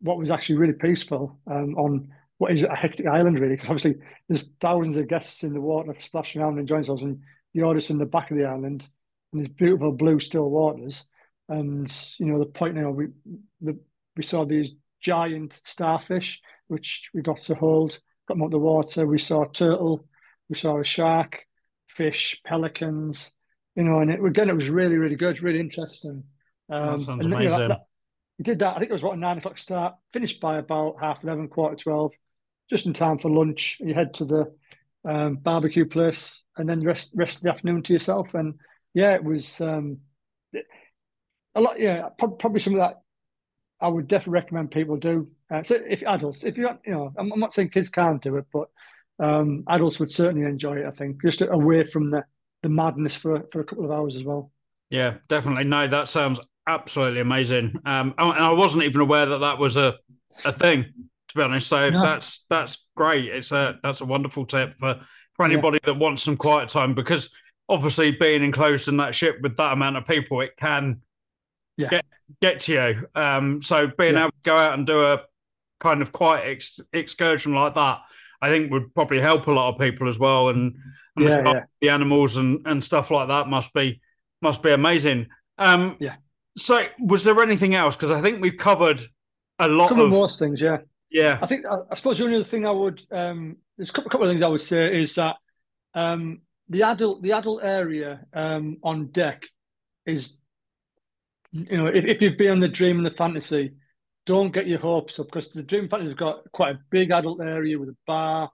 [0.00, 3.96] what was actually really peaceful um, on what is a hectic island really because obviously
[4.28, 7.20] there's thousands of guests in the water splashing around and enjoying themselves and
[7.52, 8.88] you're just in the back of the island
[9.32, 11.04] and there's beautiful blue still waters
[11.48, 13.06] and you know the point now we
[13.60, 13.78] the,
[14.16, 19.06] we saw these giant starfish which we got to hold got them out the water.
[19.06, 20.04] We saw turtle
[20.48, 21.44] we saw a shark
[21.88, 23.32] fish pelicans
[23.76, 26.24] you know and it, again it was really really good really interesting
[26.72, 27.44] um, that sounds amazing.
[27.44, 27.86] You know, that, that,
[28.40, 28.76] did that.
[28.76, 29.94] I think it was what a nine o'clock start.
[30.12, 32.12] Finished by about half eleven, quarter twelve,
[32.70, 33.78] just in time for lunch.
[33.80, 34.52] You head to the
[35.04, 38.34] um, barbecue place, and then rest rest of the afternoon to yourself.
[38.34, 38.54] And
[38.94, 39.98] yeah, it was um,
[41.54, 41.78] a lot.
[41.78, 43.02] Yeah, probably some of that
[43.80, 45.28] I would definitely recommend people do.
[45.50, 48.36] Uh, so if adults, if you're, you know, I'm, I'm, not saying kids can't do
[48.36, 48.68] it, but
[49.22, 50.86] um, adults would certainly enjoy it.
[50.86, 52.24] I think just away from the
[52.62, 54.50] the madness for for a couple of hours as well.
[54.90, 55.64] Yeah, definitely.
[55.64, 57.74] No, that sounds absolutely amazing.
[57.86, 59.94] Um, and I wasn't even aware that that was a
[60.44, 60.86] a thing.
[61.28, 62.02] To be honest, so no.
[62.02, 63.26] that's that's great.
[63.26, 65.00] It's a that's a wonderful tip for
[65.34, 65.92] for anybody yeah.
[65.92, 67.30] that wants some quiet time because
[67.68, 71.00] obviously being enclosed in that ship with that amount of people, it can
[71.76, 71.88] yeah.
[71.88, 72.04] get
[72.40, 73.20] get to you.
[73.20, 74.22] Um, so being yeah.
[74.22, 75.22] able to go out and do a
[75.80, 78.00] kind of quiet ex- excursion like that,
[78.42, 80.48] I think would probably help a lot of people as well.
[80.48, 80.74] And,
[81.16, 84.00] and yeah, the, the, animals and, and stuff like that must be
[84.40, 85.28] must be amazing.
[85.58, 86.16] Um, yeah.
[86.58, 87.96] So, was there anything else?
[87.96, 89.00] Because I think we've covered
[89.58, 90.60] a lot covered of most things.
[90.60, 90.78] Yeah.
[91.10, 91.38] Yeah.
[91.40, 94.10] I think I, I suppose the only other thing I would um, there's a couple,
[94.10, 95.36] couple, of things I would say is that
[95.94, 99.44] um, the adult the adult area um, on deck
[100.04, 100.36] is
[101.52, 103.74] you know, if, if you've been on the dream and the fantasy,
[104.26, 107.40] don't get your hopes up because the dream fantasy has got quite a big adult
[107.40, 108.50] area with a bar,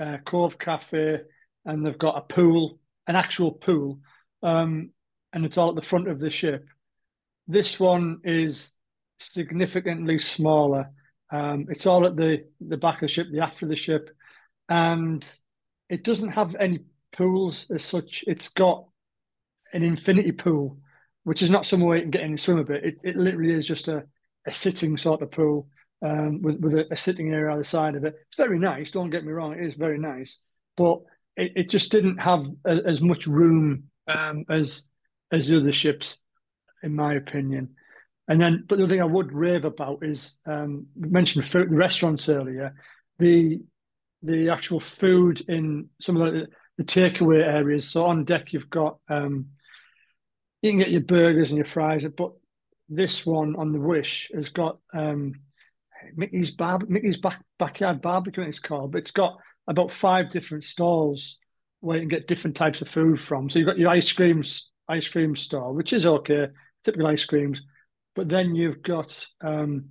[0.00, 1.20] uh, Cove Cafe,
[1.64, 4.00] and they've got a pool, an actual pool,
[4.42, 4.90] um,
[5.32, 6.66] and it's all at the front of the ship.
[7.48, 8.72] This one is
[9.20, 10.90] significantly smaller.
[11.32, 14.10] Um, it's all at the the back of the ship, the aft of the ship,
[14.68, 15.28] and
[15.88, 18.24] it doesn't have any pools as such.
[18.26, 18.86] It's got
[19.72, 20.78] an infinity pool
[21.24, 22.84] which is not somewhere you can get in and swim a bit.
[22.84, 24.04] It, it literally is just a,
[24.46, 25.68] a sitting sort of pool
[26.02, 28.14] um, with, with a, a, sitting area either side of it.
[28.28, 30.38] It's very nice, don't get me wrong, it is very nice,
[30.76, 31.00] but
[31.36, 34.84] it, it just didn't have a, as much room um, as
[35.32, 36.18] as the other ships,
[36.82, 37.76] in my opinion.
[38.26, 42.28] And then, but the thing I would rave about is um, mentioned food, the restaurants
[42.28, 42.74] earlier.
[43.18, 43.60] The
[44.22, 47.88] the actual food in some of the, the takeaway areas.
[47.88, 49.46] So on deck, you've got um,
[50.62, 52.32] you can get your burgers and your fries, but
[52.90, 55.32] this one on the Wish has got um,
[56.16, 58.42] Mickey's bar, Mickey's back, backyard barbecue.
[58.42, 61.36] It's called, but it's got about five different stalls
[61.80, 63.48] where you can get different types of food from.
[63.48, 66.48] So you've got your ice creams, ice cream stall, which is okay,
[66.84, 67.62] typical ice creams,
[68.14, 69.86] but then you've got um,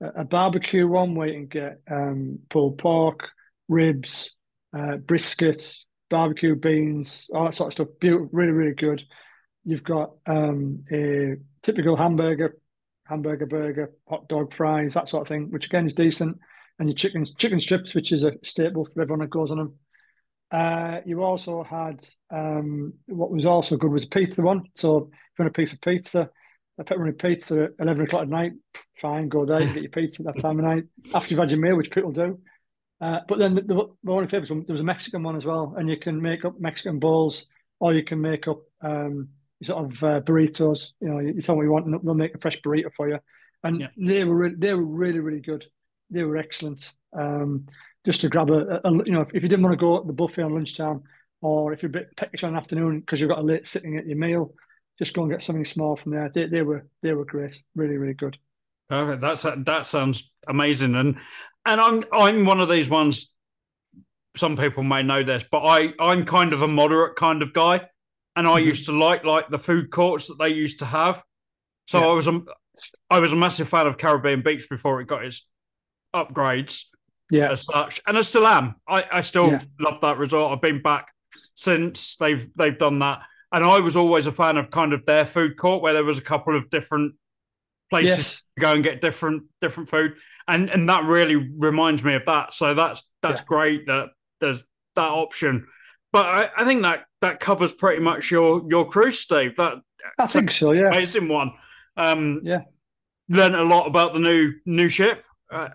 [0.00, 3.28] a barbecue one where you can get um, pulled pork,
[3.68, 4.34] ribs,
[4.76, 5.74] uh, brisket,
[6.10, 7.88] barbecue beans, all that sort of stuff.
[8.00, 9.02] Beautiful, really, really good.
[9.64, 12.56] You've got um, a typical hamburger,
[13.06, 16.38] hamburger burger, hot dog, fries, that sort of thing, which again is decent.
[16.78, 19.74] And your chicken chicken strips, which is a staple for everyone that goes on them.
[20.50, 24.64] Uh, you also had um, what was also good was a pizza one.
[24.74, 26.30] So if you want a piece of pizza,
[26.78, 28.52] a pepperoni pizza at eleven o'clock at night,
[29.00, 31.60] fine, go there, get your pizza at that time of night after you've had your
[31.60, 32.40] meal, which people do.
[33.00, 35.44] Uh, but then the, the, the one favorite one, there was a Mexican one as
[35.44, 37.46] well, and you can make up Mexican bowls,
[37.78, 39.28] or you can make up um,
[39.62, 40.88] sort of uh, burritos.
[41.00, 43.08] You know, you tell them what you want, and they'll make a fresh burrito for
[43.08, 43.18] you.
[43.62, 43.88] And yeah.
[43.96, 45.66] they were re- they were really really good.
[46.10, 46.92] They were excellent.
[47.12, 47.66] Um,
[48.04, 50.12] just to grab a, a, you know, if, you didn't want to go at the
[50.12, 51.02] buffet on lunchtime,
[51.40, 53.96] or if you're a bit peckish on an afternoon because you've got a late sitting
[53.96, 54.54] at your meal,
[54.98, 56.30] just go and get something small from there.
[56.34, 58.36] They, they were they were great, really really good.
[58.88, 59.22] Perfect.
[59.22, 61.16] That's that sounds amazing, and
[61.64, 63.30] and I'm I'm one of these ones.
[64.36, 67.88] Some people may know this, but I I'm kind of a moderate kind of guy
[68.36, 68.66] and I mm-hmm.
[68.66, 71.22] used to like like the food courts that they used to have.
[71.86, 72.06] So yeah.
[72.06, 72.40] I was a
[73.10, 75.46] I was a massive fan of Caribbean Beach before it got its
[76.14, 76.84] upgrades.
[77.30, 78.74] Yeah, as such, and I still am.
[78.86, 79.62] I, I still yeah.
[79.80, 80.52] love that resort.
[80.52, 81.08] I've been back
[81.54, 85.24] since they've they've done that, and I was always a fan of kind of their
[85.24, 87.14] food court where there was a couple of different
[87.88, 88.42] places yes.
[88.56, 90.14] to go and get different different food,
[90.46, 92.52] and and that really reminds me of that.
[92.52, 93.46] So that's that's yeah.
[93.46, 94.08] great that
[94.40, 95.66] there's that option.
[96.12, 99.56] But I, I think that that covers pretty much your your cruise, Steve.
[99.56, 99.74] That
[100.18, 100.72] I think so.
[100.72, 101.52] Yeah, amazing one.
[101.96, 102.60] Um, yeah,
[103.28, 105.68] learned a lot about the new new ship, uh,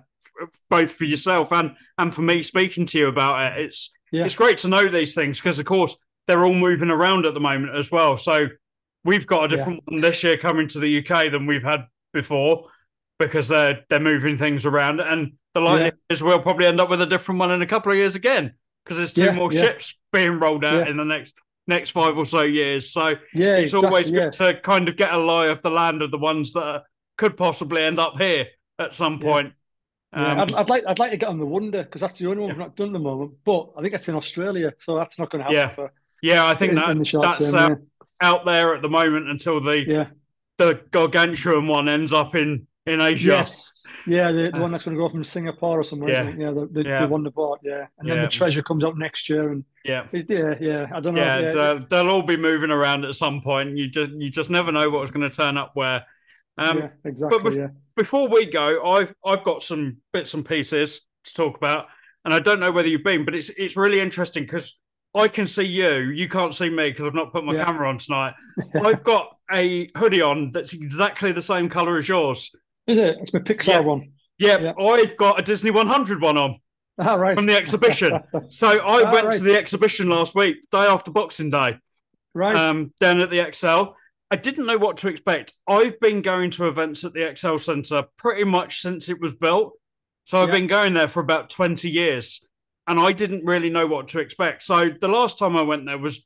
[0.69, 3.65] both for yourself and and for me speaking to you about it.
[3.65, 4.25] It's yeah.
[4.25, 7.39] it's great to know these things because, of course, they're all moving around at the
[7.39, 8.15] moment as well.
[8.15, 8.47] So
[9.03, 9.93] we've got a different yeah.
[9.93, 12.65] one this year coming to the UK than we've had before
[13.17, 16.13] because they're they're moving things around, and the likelihood yeah.
[16.13, 18.53] is we'll probably end up with a different one in a couple of years again
[18.89, 19.62] because there's two yeah, more yeah.
[19.62, 21.36] ships being rolled out in the next
[21.67, 22.89] next five or so years.
[22.89, 26.02] So yeah, it's exactly, always good to kind of get a lie of the land
[26.02, 28.47] of the ones that could possibly end up here
[28.80, 29.54] at some point.
[30.12, 32.39] Um, I'd, I'd, like I'd like to get on the Wonder because that's the only
[32.39, 33.34] one we've not done at the moment.
[33.45, 35.56] But I think it's in Australia, so that's not going to happen.
[35.56, 37.78] Yeah, for, yeah, I think that that's out,
[38.23, 40.08] out, there at the moment until the yeah.
[40.58, 43.30] the gargantuan one ends up in in Asia.
[43.30, 43.79] Yes.
[44.07, 46.12] Yeah, the, the one that's going to go from Singapore or somewhere.
[46.12, 46.23] Yeah.
[46.29, 47.01] Yeah, yeah the, the, Yeah.
[47.01, 47.59] the one they bought.
[47.63, 50.07] Yeah, and then the treasure comes out next year, and Yeah.
[50.12, 50.88] it- yeah, yeah.
[50.93, 51.21] I don't know.
[51.21, 53.77] Yeah, Yeah, they'll, they'll all be moving around at some point.
[53.77, 56.05] You just you just never know what's going to turn up where.
[56.57, 57.39] Um, yeah, exactly.
[57.39, 61.85] bef- yeah, before we go, I've I've got some bits and pieces to talk about,
[62.25, 64.77] and I don't know whether you've been, but it's it's really interesting because
[65.15, 67.65] I can see you, you can't see me because I've not put my Yeah.
[67.65, 68.33] camera on tonight.
[68.75, 72.53] I've got a hoodie on that's exactly the same color as yours.
[72.89, 73.17] Is it?
[73.21, 73.80] It's my Pixar Yeah.
[73.80, 74.12] one.
[74.38, 74.73] Yeah, Yeah.
[74.80, 76.60] I've got a Disney 100 one on
[76.99, 77.36] Ah, right.
[77.36, 78.12] from the exhibition.
[78.49, 79.38] So I Ah, went right.
[79.38, 81.78] to the exhibition last week, day after Boxing Day.
[82.36, 82.56] right.
[82.56, 83.95] um, down at the Excel.
[84.32, 85.54] I didn't know what to expect.
[85.67, 89.73] I've been going to events at the Excel Centre pretty much since it was built.
[90.25, 90.54] So I've Yeah.
[90.56, 92.45] been going there for about 20 years
[92.86, 94.62] and I didn't really know what to expect.
[94.63, 96.25] So the last time I went there was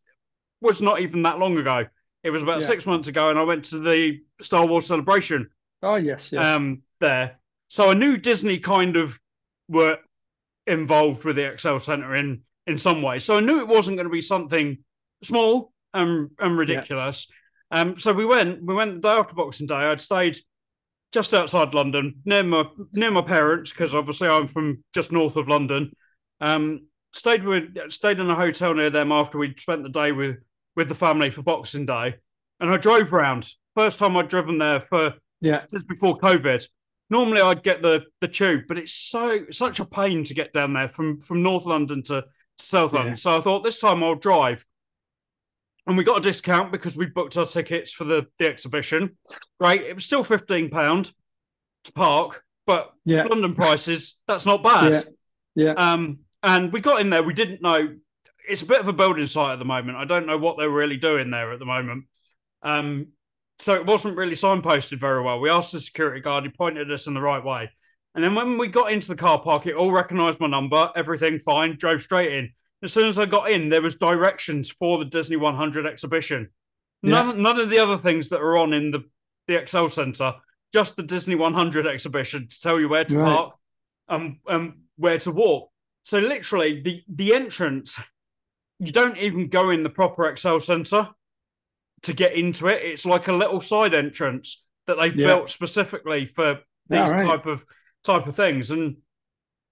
[0.62, 1.86] was not even that long ago.
[2.23, 2.67] It was about Yeah.
[2.67, 5.49] six months ago and I went to the Star Wars celebration
[5.84, 6.32] oh yes.
[6.32, 6.56] Yeah.
[6.56, 7.39] um, there.
[7.67, 9.17] So I knew Disney kind of
[9.67, 9.98] were
[10.65, 13.19] involved with the Excel Centre in in some way.
[13.19, 14.78] So I knew it wasn't going to be something
[15.24, 17.28] small and and ridiculous.
[17.72, 18.63] Um, so we went.
[18.63, 19.76] We went the day after Boxing Day.
[19.76, 20.38] I'd stayed
[21.12, 25.48] just outside London, near my near my parents, because obviously I'm from just north of
[25.48, 25.91] London.
[26.41, 30.38] Um, stayed with stayed in a hotel near them after we'd spent the day with
[30.76, 32.15] with the family for Boxing Day,
[32.60, 33.50] and I drove round.
[33.76, 35.62] First time I'd driven there for yeah.
[35.67, 36.65] since before COVID.
[37.10, 40.73] Normally, I'd get the the tube, but it's so such a pain to get down
[40.73, 42.23] there from from North London to,
[42.58, 43.13] South London.
[43.13, 43.17] Yeah.
[43.17, 44.65] So I thought this time I'll drive,
[45.86, 49.17] and we got a discount because we booked our tickets for the the exhibition.
[49.60, 51.12] Great, it was still fifteen pound
[51.84, 53.23] to park, but Yeah.
[53.23, 55.06] London prices that's not bad.
[55.56, 55.73] Yeah.
[55.73, 57.23] Um, and we got in there.
[57.23, 57.95] We didn't know.
[58.47, 59.97] It's a bit of a building site at the moment.
[59.97, 62.06] I don't know what they're really doing there at the moment.
[62.62, 63.08] Um,
[63.63, 65.39] so it wasn't really signposted very well.
[65.39, 66.43] We asked the security guard.
[66.43, 67.71] He pointed us in the right way.
[68.15, 70.91] And then when we got into the car park, it all recognised my number.
[70.95, 71.78] Everything fine.
[71.78, 72.52] Drove straight in.
[72.84, 76.49] As soon as I got in, there was directions for the Disney 100 exhibition.
[77.02, 79.04] None, none of the other things that are on in the
[79.47, 80.36] the Excel Centre.
[80.73, 83.36] Just the Disney 100 exhibition to tell you where to Right.
[83.36, 83.56] park
[84.10, 85.69] and and where to walk.
[86.04, 87.99] So literally, the the entrance,
[88.80, 91.10] you don't even go in the proper Excel Centre
[92.04, 92.84] to get into it.
[92.84, 95.28] It's like a little side entrance that they Yeah.
[95.28, 97.26] built specifically for these right.
[97.26, 97.63] type of
[98.04, 98.70] type of things.
[98.72, 98.98] And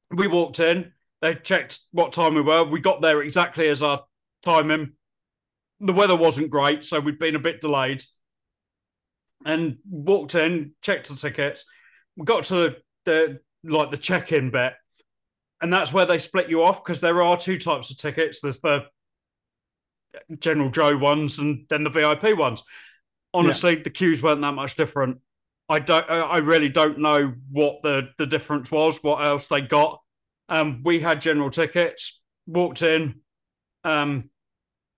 [0.10, 0.94] we walked in.
[1.22, 2.63] They checked what time we were.
[2.63, 4.06] We got there exactly as our
[4.44, 4.94] timing.
[5.82, 8.04] The weather wasn't great, so we'd been a bit delayed.
[9.46, 11.65] And walked in, checked the tickets.
[12.15, 14.74] We got to the, the like the check-in bit,
[15.62, 18.39] and that's where they split you off because there are two types of tickets.
[18.41, 18.86] There's the
[20.39, 22.63] General Joe ones and then the VIP ones.
[23.34, 25.19] Honestly, the queues weren't that much different.
[25.69, 26.10] I don't.
[26.10, 29.02] I I really don't know what the the difference was.
[29.02, 30.02] What else they got?
[30.50, 32.21] Um, we had general tickets.
[32.45, 33.21] Walked in.
[33.86, 34.30] Um,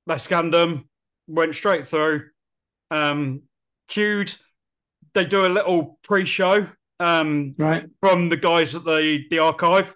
[0.08, 0.90] they scanned them.
[1.28, 2.30] Went straight through.
[2.90, 3.44] Um,
[3.88, 4.34] queued.
[5.14, 6.68] They do a little pre-show.
[7.00, 7.86] Um, Right.
[8.00, 9.96] from the guys at the the archive,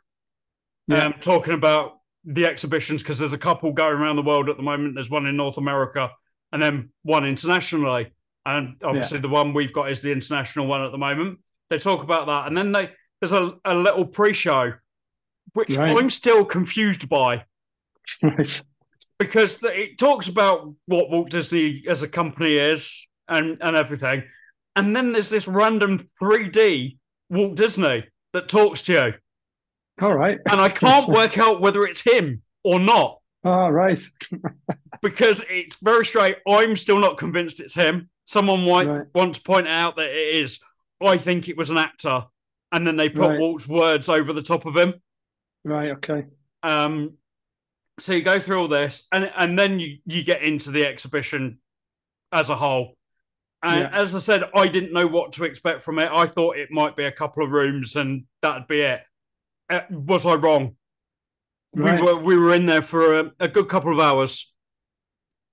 [0.88, 1.06] Yeah.
[1.06, 1.96] um, talking about
[2.27, 4.95] the exhibitions because there's a couple going around the world at the moment.
[4.95, 6.11] There's one in North America
[6.51, 8.13] and then one internationally,
[8.45, 11.39] and obviously the one we've got is the international one at the moment.
[11.69, 14.73] They talk about that, and then they there's a, a little pre-show,
[15.53, 15.97] which Right.
[15.97, 17.43] I'm still confused by
[18.21, 18.61] Right.
[19.19, 24.23] because the, it talks about what Walt Disney as a company is and and everything,
[24.75, 26.97] and then there's this random 3D
[27.29, 29.13] Walt Disney that talks to you,
[30.01, 30.39] All right.
[30.49, 34.01] and I can't work out whether it's him or not All right.
[35.01, 36.38] because it's very straight.
[36.47, 38.10] I'm still not convinced it's him.
[38.25, 39.07] Someone might Right.
[39.15, 40.60] want to point out that it is.
[41.05, 42.25] I think it was an actor,
[42.71, 43.39] and then they put Right.
[43.39, 44.95] Walt's words over the top of him.
[45.63, 45.91] Right.
[45.91, 46.25] Okay.
[46.63, 47.17] Um,
[47.99, 51.60] so you go through all this, and and then you you get into the exhibition
[52.31, 52.95] as a whole.
[53.63, 53.89] And Yeah.
[54.01, 56.10] as I said, I didn't know what to expect from it.
[56.12, 59.02] I thought it might be a couple of rooms, and that'd be it.
[59.69, 60.75] Uh, was I wrong?
[61.75, 61.99] Right.
[61.99, 64.51] We were we were in there for a, a good couple of hours.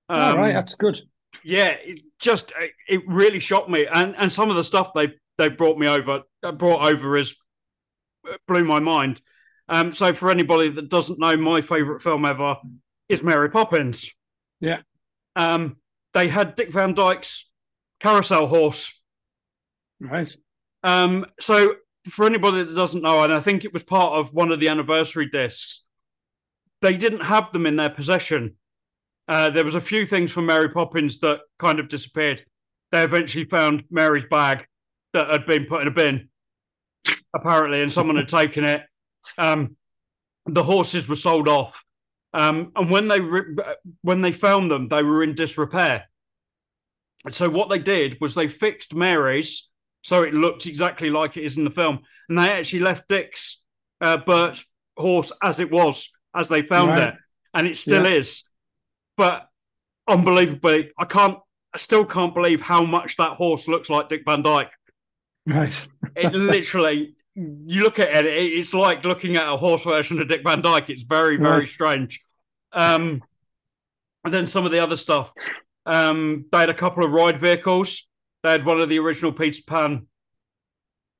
[0.09, 0.49] All right.
[0.49, 0.99] Um, That's good.
[1.43, 5.13] yeah, it just it- it really shocked me, and and some of the stuff they
[5.37, 7.35] they brought me over uh, brought over is
[8.29, 9.21] uh, blew my mind.
[9.67, 12.57] Um, so for anybody that doesn't know, my favorite film ever
[13.09, 14.11] is Mary Poppins.
[14.61, 14.81] Yeah.
[15.35, 15.77] Um,
[16.13, 17.49] they had Dick Van Dyke's
[17.99, 18.97] carousel horse.
[19.99, 20.31] Right.
[20.83, 21.75] Um, so
[22.09, 24.67] for anybody that doesn't know, and I think it was part of one of the
[24.67, 25.85] anniversary discs,
[26.81, 28.55] they didn't have them in their possession.
[29.27, 32.45] Uh, there was a few things from Mary Poppins that kind of disappeared.
[32.91, 34.67] They eventually found Mary's bag
[35.13, 36.29] that had been put in a bin
[37.35, 38.83] apparently, and someone had taken it.
[39.37, 39.75] Um,
[40.45, 41.83] the horses were sold off,
[42.33, 43.55] um, and when they re-
[44.01, 46.05] when they found them, they were in disrepair.
[47.31, 49.69] So what they did was they fixed Mary's
[50.05, 51.99] so it looked exactly like it is in the film,
[52.29, 53.63] and they actually left Dick's
[54.01, 54.63] uh, Bert's
[54.95, 57.07] horse as it was as they found Right.
[57.07, 57.13] it,
[57.55, 58.11] and it still Yeah.
[58.19, 58.43] is.
[59.17, 59.49] But
[60.07, 61.39] unbelievably, I can't,
[61.73, 64.71] I still can't believe how much that horse looks like Dick Van Dyke.
[65.47, 65.87] Right.
[66.15, 70.27] It literally, you look at it, it- it's like looking at a horse version of
[70.27, 70.89] Dick Van Dyke.
[70.91, 71.67] It's very, very Right.
[71.67, 72.21] strange.
[72.73, 73.23] Um,
[74.23, 75.31] and then some of the other stuff.
[75.87, 78.07] Um, they had a couple of ride vehicles.
[78.45, 80.05] They had one of the original Peter Pan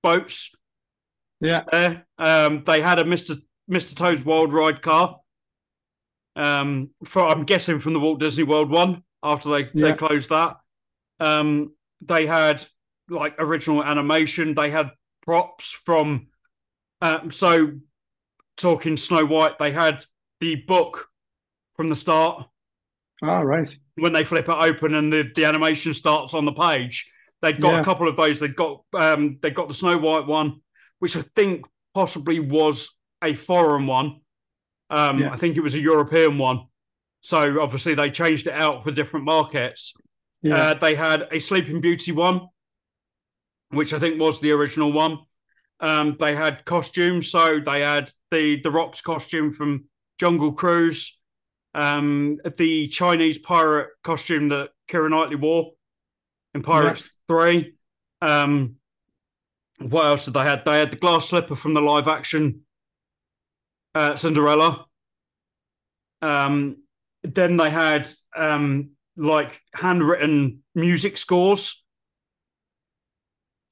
[0.04, 0.54] boats
[1.42, 1.64] Yeah.
[1.72, 2.06] there.
[2.20, 3.42] Um, they had a Mr.
[3.68, 3.96] Mr.
[3.96, 5.20] Toad's Wild Ride car.
[6.36, 10.58] Um, for I'm guessing from the Walt Disney World one after they they closed that.
[11.20, 12.64] Um, they had
[13.10, 14.54] like original animation.
[14.54, 14.92] They had
[15.24, 16.28] props from.
[17.02, 17.72] Um, so
[18.56, 20.06] talking Snow White, they had
[20.42, 21.08] the book
[21.76, 22.46] from the start
[23.24, 23.76] All right.
[23.96, 27.12] when they flip it open and the, the animation starts on the page.
[27.46, 27.82] They've got Yeah.
[27.82, 28.40] a couple of those.
[28.40, 30.62] They've got um they got the Snow White one,
[30.98, 32.90] which I think possibly was
[33.24, 34.22] a foreign one.
[34.90, 35.32] Um, Yeah.
[35.32, 36.62] I think it was a European one.
[37.22, 39.94] So obviously they changed it out for different markets.
[40.42, 40.58] Yeah.
[40.58, 42.48] Uh, they had a Sleeping Beauty one,
[43.70, 45.20] which I think was the original one.
[45.80, 49.86] Um, they had costumes, so they had the the Rock's costume from
[50.20, 51.20] Jungle Cruise,
[51.76, 55.74] um, the Chinese pirate costume that Keira Knightley wore
[56.56, 57.76] in Pirates Three.
[58.22, 58.76] Um,
[59.80, 60.64] what else did they had?
[60.66, 62.62] They had the glass slipper from the live action
[63.94, 64.86] uh, Cinderella.
[66.22, 66.78] Um,
[67.24, 71.84] then they had um, like handwritten music scores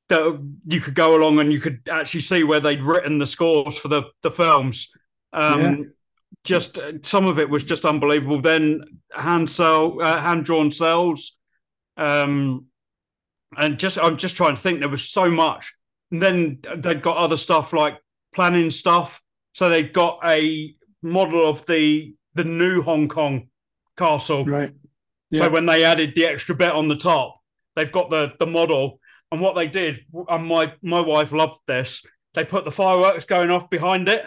[0.09, 3.77] that you could go along and you could actually see where they'd written the scores
[3.77, 4.89] for the the films.
[5.31, 5.75] Um, Yeah.
[6.43, 8.41] Just uh, some of it was just unbelievable.
[8.41, 8.81] Then
[9.15, 11.37] hand cell, uh, hand drawn cells,
[11.95, 12.65] um,
[13.57, 14.79] and just I'm just trying to think.
[14.79, 15.73] There was so much.
[16.11, 17.97] And then they'd got other stuff like
[18.33, 19.21] planning stuff.
[19.53, 23.49] So they got a model of the the new Hong Kong
[23.97, 24.45] castle.
[24.45, 24.73] right.
[25.35, 27.39] So when they added the extra bit on the top,
[27.75, 28.99] they've got the the model.
[29.31, 32.05] And what they did, and my my wife loved this.
[32.35, 34.25] They put the fireworks going off behind it,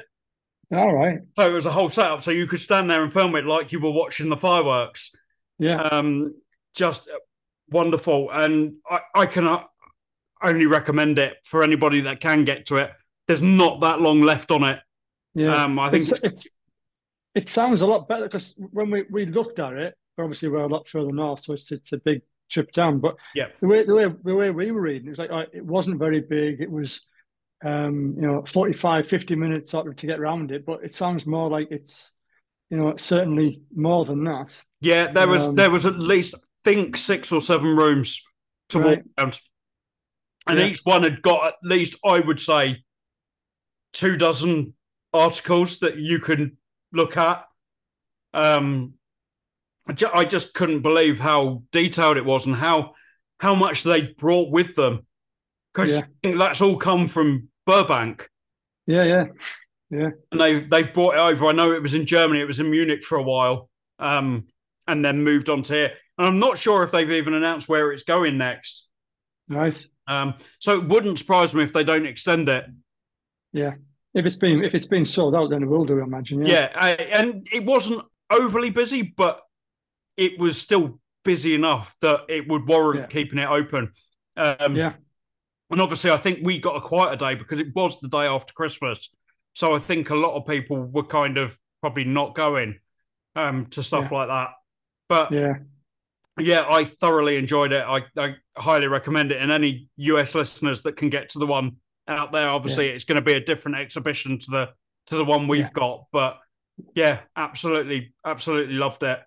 [0.73, 1.19] All right.
[1.37, 2.23] so it was a whole setup.
[2.23, 5.13] So you could stand there and film it like you were watching the fireworks.
[5.61, 5.81] Yeah.
[5.81, 6.35] Um,
[6.75, 7.09] just
[7.71, 9.63] wonderful, and I, I can uh,
[10.43, 12.91] only recommend it for anybody that can get to it.
[13.27, 14.79] There's not that long left on it.
[15.35, 15.65] yeah.
[15.65, 16.49] Um, I think it's, it's
[17.35, 20.69] it sounds a lot better because when we, we looked at it, obviously we're a
[20.69, 23.01] lot further north, so it's it's a big trip down.
[23.01, 23.49] But Yeah.
[23.61, 25.99] the way the way the way we were reading, it was like uh, it wasn't
[25.99, 26.61] very big.
[26.61, 27.01] It was
[27.65, 31.27] um, you know 45, 50 minutes sort of to get around it, but it sounds
[31.27, 32.13] more like it's
[32.71, 34.57] you know certainly more than that.
[34.81, 36.35] Yeah, there was Um, there was at least
[36.67, 38.21] think six or seven rooms
[38.71, 38.99] to Right.
[38.99, 39.39] walk around,
[40.49, 40.67] and Yeah.
[40.67, 42.83] each one had got at least I would say
[43.93, 44.75] two dozen
[45.15, 46.59] articles that you can
[46.93, 47.47] look at.
[48.35, 48.95] Um,
[49.89, 52.95] I, just couldn't believe how detailed it was and how
[53.39, 55.07] how much they brought with them
[55.73, 56.37] because Yeah.
[56.37, 58.29] that's all come from Burbank
[58.87, 59.25] Yeah, Yeah,
[59.91, 61.47] yeah, and they they brought it over.
[61.47, 62.41] I know it was in Germany.
[62.41, 64.49] It was in Munich for a while, um,
[64.89, 65.93] and then moved on to here.
[66.19, 68.89] And I'm not sure if they've even announced where it's going next.
[69.49, 69.77] right.
[70.09, 72.65] Um, so it wouldn't surprise me if they don't extend it.
[73.53, 73.75] Yeah.
[74.15, 76.47] If it's been if it's been sold out, then it will do, I imagine.
[76.47, 76.53] Yeah.
[76.53, 79.41] Yeah, I, and it wasn't overly busy, but
[80.17, 83.07] it was still busy enough that it would warrant Yeah.
[83.07, 83.93] keeping it open.
[84.37, 84.93] Um, Yeah.
[85.71, 88.53] And obviously, I think we got a quieter day because it was the day after
[88.55, 89.11] Christmas.
[89.55, 92.79] So I think a lot of people were kind of probably not going
[93.35, 94.51] um, to stuff like that.
[95.09, 95.55] But Yeah.
[96.39, 97.85] Yeah, I thoroughly enjoyed it.
[97.87, 99.41] I, I highly recommend it.
[99.41, 101.77] And any US listeners that can get to the one
[102.09, 104.69] out there, obviously, it's going to be a different exhibition to the
[105.07, 105.71] to the one we've Yeah.
[105.73, 106.05] got.
[106.13, 106.39] But
[106.95, 109.19] yeah, absolutely, absolutely loved it.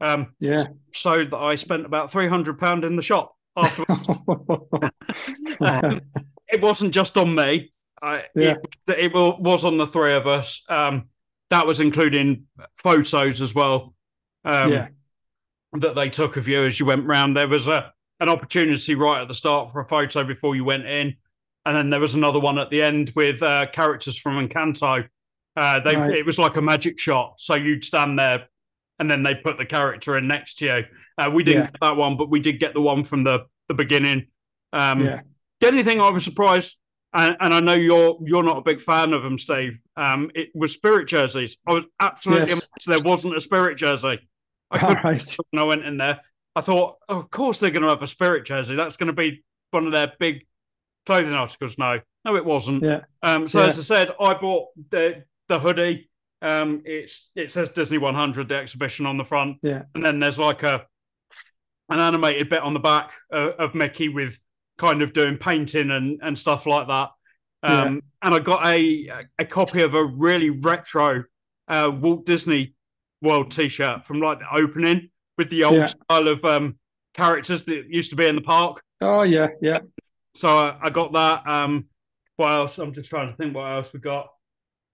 [0.00, 0.64] Um, Yeah.
[0.92, 3.84] so that I spent about three hundred pound in the shop after.
[5.60, 6.00] Um,
[6.48, 7.72] it wasn't just on me.
[8.02, 8.56] I, Yeah.
[8.88, 10.62] it, it was on the three of us.
[10.68, 11.08] Um,
[11.50, 12.44] that was including
[12.78, 13.94] photos as well.
[14.44, 14.88] Um, yeah.
[15.80, 17.36] That they took of you as you went round.
[17.36, 20.86] There was a an opportunity right at the start for a photo before you went
[20.86, 21.14] in,
[21.66, 25.06] and then there was another one at the end with uh, characters from Encanto.
[25.54, 26.16] Uh, they Right.
[26.16, 28.48] it was like a magic shot, so you'd stand there,
[28.98, 30.84] and then they put the character in next to you.
[31.18, 31.70] Uh, we didn't Yeah.
[31.72, 34.26] get that one, but we did get the one from the the beginning.
[34.72, 35.20] Um, Yeah.
[35.60, 36.76] The only thing I was surprised
[37.14, 39.78] and, and I know you're you're not a big fan of them, Steve.
[39.96, 41.56] Um, it was Spirit jerseys.
[41.66, 42.66] I was absolutely Yes.
[42.78, 44.20] amazed there wasn't a Spirit jersey.
[44.70, 45.36] I couldn't right.
[45.50, 46.20] when I went in there.
[46.54, 48.76] I thought, oh, of course they're going to have a Spirit jersey.
[48.76, 50.46] That's going to be one of their big
[51.04, 51.76] clothing articles.
[51.78, 52.82] No, no, it wasn't.
[52.82, 53.00] Yeah.
[53.22, 53.66] Um, so Yeah.
[53.66, 56.10] as I said, I bought the the hoodie.
[56.42, 59.82] Um, it's it says Disney 100, the exhibition on the front, Yeah.
[59.94, 60.86] and then there's like a
[61.88, 64.38] an animated bit on the back uh, of Mickey with
[64.78, 67.10] kind of doing painting and and stuff like that.
[67.62, 71.24] Um, and I got a a copy of a really retro
[71.68, 72.74] uh, Walt Disney
[73.22, 75.86] World T-shirt from like the opening with the old Yeah.
[75.86, 76.78] style of um,
[77.14, 78.82] characters that used to be in the park.
[79.00, 79.78] Oh yeah, yeah.
[80.34, 81.46] So I, I got that.
[81.46, 81.86] Um,
[82.36, 82.78] what else?
[82.78, 84.28] I'm just trying to think what else we got.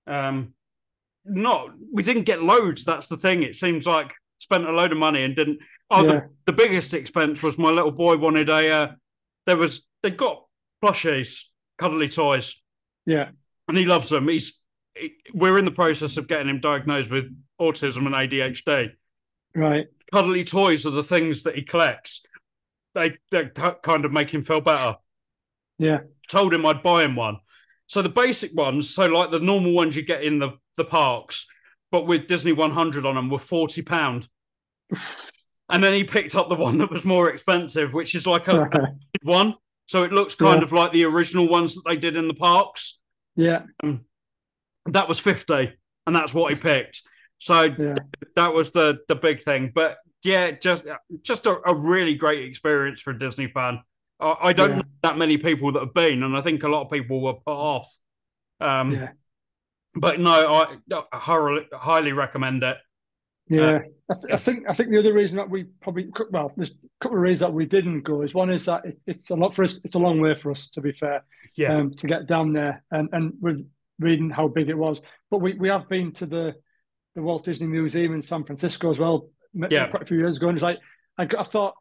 [0.06, 0.54] Um,
[1.24, 2.84] not we didn't get loads.
[2.84, 3.42] That's the thing.
[3.42, 5.58] It seems like spent a load of money and didn't.
[5.90, 6.12] Oh, Yeah.
[6.12, 8.70] the, the biggest expense was my little boy wanted a.
[8.70, 8.92] Uh,
[9.46, 10.44] there was they got
[10.84, 11.44] plushies,
[11.78, 12.60] cuddly toys,
[13.06, 13.30] Yeah.
[13.68, 14.28] and he loves them.
[14.28, 14.61] He's he-
[15.32, 17.24] we're in the process of getting him diagnosed with
[17.60, 18.90] autism and ADHD.
[19.54, 19.86] Right.
[20.12, 22.22] Cuddly toys are the things that he collects.
[22.94, 23.50] They they
[23.82, 24.96] kind of make him feel better
[25.78, 26.00] Yeah.
[26.28, 27.38] told him I'd buy him one.
[27.86, 31.46] So the basic ones, so like the normal ones you get in the, the parks,
[31.90, 34.28] but with Disney 100 on them, were forty pound.
[35.70, 38.68] and then he picked up the one that was more expensive, which is like a
[39.22, 39.54] one.
[39.86, 40.64] So it looks kind Yeah.
[40.64, 42.98] of like the original ones that they did in the parks.
[43.36, 43.62] Yeah.
[43.82, 44.04] Um,
[44.86, 45.72] That was fifty,
[46.06, 47.02] and that's what he picked.
[47.38, 47.94] So Yeah.
[48.36, 49.72] that was the the big thing.
[49.74, 50.84] But yeah, just
[51.22, 53.80] just a, a really great experience for a Disney fan.
[54.20, 54.76] I, I don't Yeah.
[54.76, 57.34] know that many people that have been, and I think a lot of people were
[57.34, 57.96] put off.
[58.60, 59.08] Um, Yeah.
[59.94, 60.76] But no, I,
[61.12, 62.78] I highly, highly recommend it.
[63.48, 63.80] Yeah,
[64.10, 66.74] I, th- I think I think the other reason that we probably well, there's a
[67.02, 68.22] couple of reasons that we didn't go.
[68.22, 69.80] Is one is that it, it's a lot for us.
[69.84, 71.24] It's a long way for us, to be fair,
[71.56, 73.68] Yeah, um, to get down there, and and with
[73.98, 75.00] reading how big it was.
[75.30, 76.54] But we, we have been to the
[77.14, 79.28] the Walt Disney Museum in San Francisco as well.
[79.54, 79.88] Yeah.
[79.88, 80.78] quite a few years ago, and it's like
[81.18, 81.74] I, I thought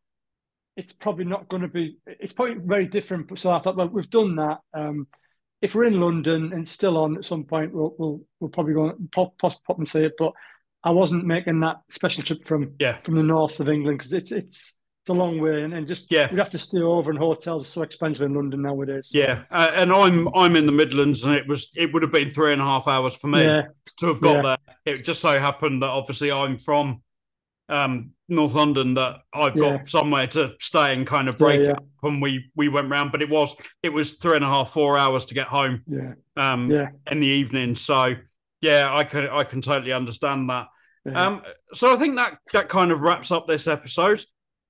[0.75, 1.97] it's probably not going to be.
[2.05, 3.27] It's probably very different.
[3.27, 4.59] but So I thought, well, we've done that.
[4.73, 5.07] Um,
[5.61, 8.89] if we're in London and still on at some point, we'll we'll, we'll probably go
[8.89, 10.13] and pop, pop pop and see it.
[10.17, 10.33] But
[10.83, 14.31] I wasn't making that special trip from yeah, from the north of England because it's
[14.31, 16.29] it's it's a long way and, and just Yeah.
[16.29, 19.09] we'd have to stay over in hotels are so expensive in London nowadays.
[19.13, 19.43] yeah.
[19.49, 22.53] Uh, and I'm I'm in the Midlands, and it was it would have been three
[22.53, 23.63] and a half hours for me yeah,
[23.97, 24.41] to have got Yeah.
[24.85, 24.93] there.
[24.95, 27.01] It just so happened that obviously I'm from
[27.67, 29.77] um, North London, that I've Yeah.
[29.77, 31.71] got somewhere to stay and kind of Stay, break yeah.
[31.71, 33.11] up when we we went round.
[33.11, 35.81] But it was it was three and a half four hours to get home.
[35.87, 37.73] yeah, Um, yeah, in the evening.
[37.73, 38.13] So
[38.61, 40.67] yeah, I can I can totally understand that.
[41.11, 41.41] Um,
[41.73, 44.23] so I think that that kind of wraps up this episode.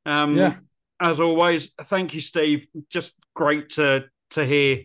[0.06, 0.56] Um, Yeah.
[1.00, 2.68] As always, thank you, Steve.
[2.90, 4.84] Just great to to hear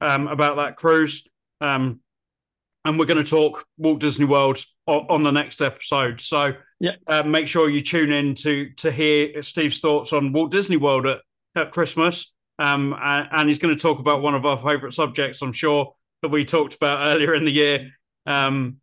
[0.00, 1.26] um, about that cruise.
[1.60, 2.00] Um,
[2.84, 6.20] and we're going to talk Walt Disney World on, on the next episode.
[6.22, 6.92] So Yeah.
[7.06, 11.06] uh, make sure you tune in to to hear Steve's thoughts on Walt Disney World
[11.06, 11.18] at,
[11.54, 12.32] at Christmas.
[12.58, 15.94] Um, and, and he's going to talk about one of our favourite subjects, I'm sure,
[16.22, 17.90] that we talked about earlier in the year.
[18.26, 18.80] Um,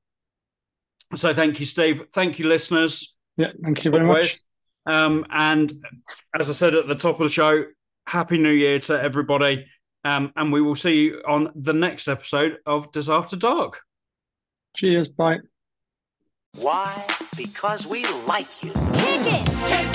[1.16, 2.04] so thank you, Steve.
[2.14, 3.16] Thank you, listeners.
[3.38, 3.52] yeah.
[3.64, 4.38] Thank you very much.
[4.86, 5.06] Always.
[5.06, 5.74] Um, and
[6.40, 7.66] as I said at the top of the show,
[8.08, 9.66] Happy New Year to everybody.
[10.04, 13.82] Um, and we will see you on the next episode of Dis After Dark.
[14.78, 15.08] Cheers.
[15.08, 15.38] Bye.
[16.62, 17.06] Why?
[17.36, 18.72] Because we like you.
[18.72, 19.46] Kick it!
[19.46, 19.95] Can't get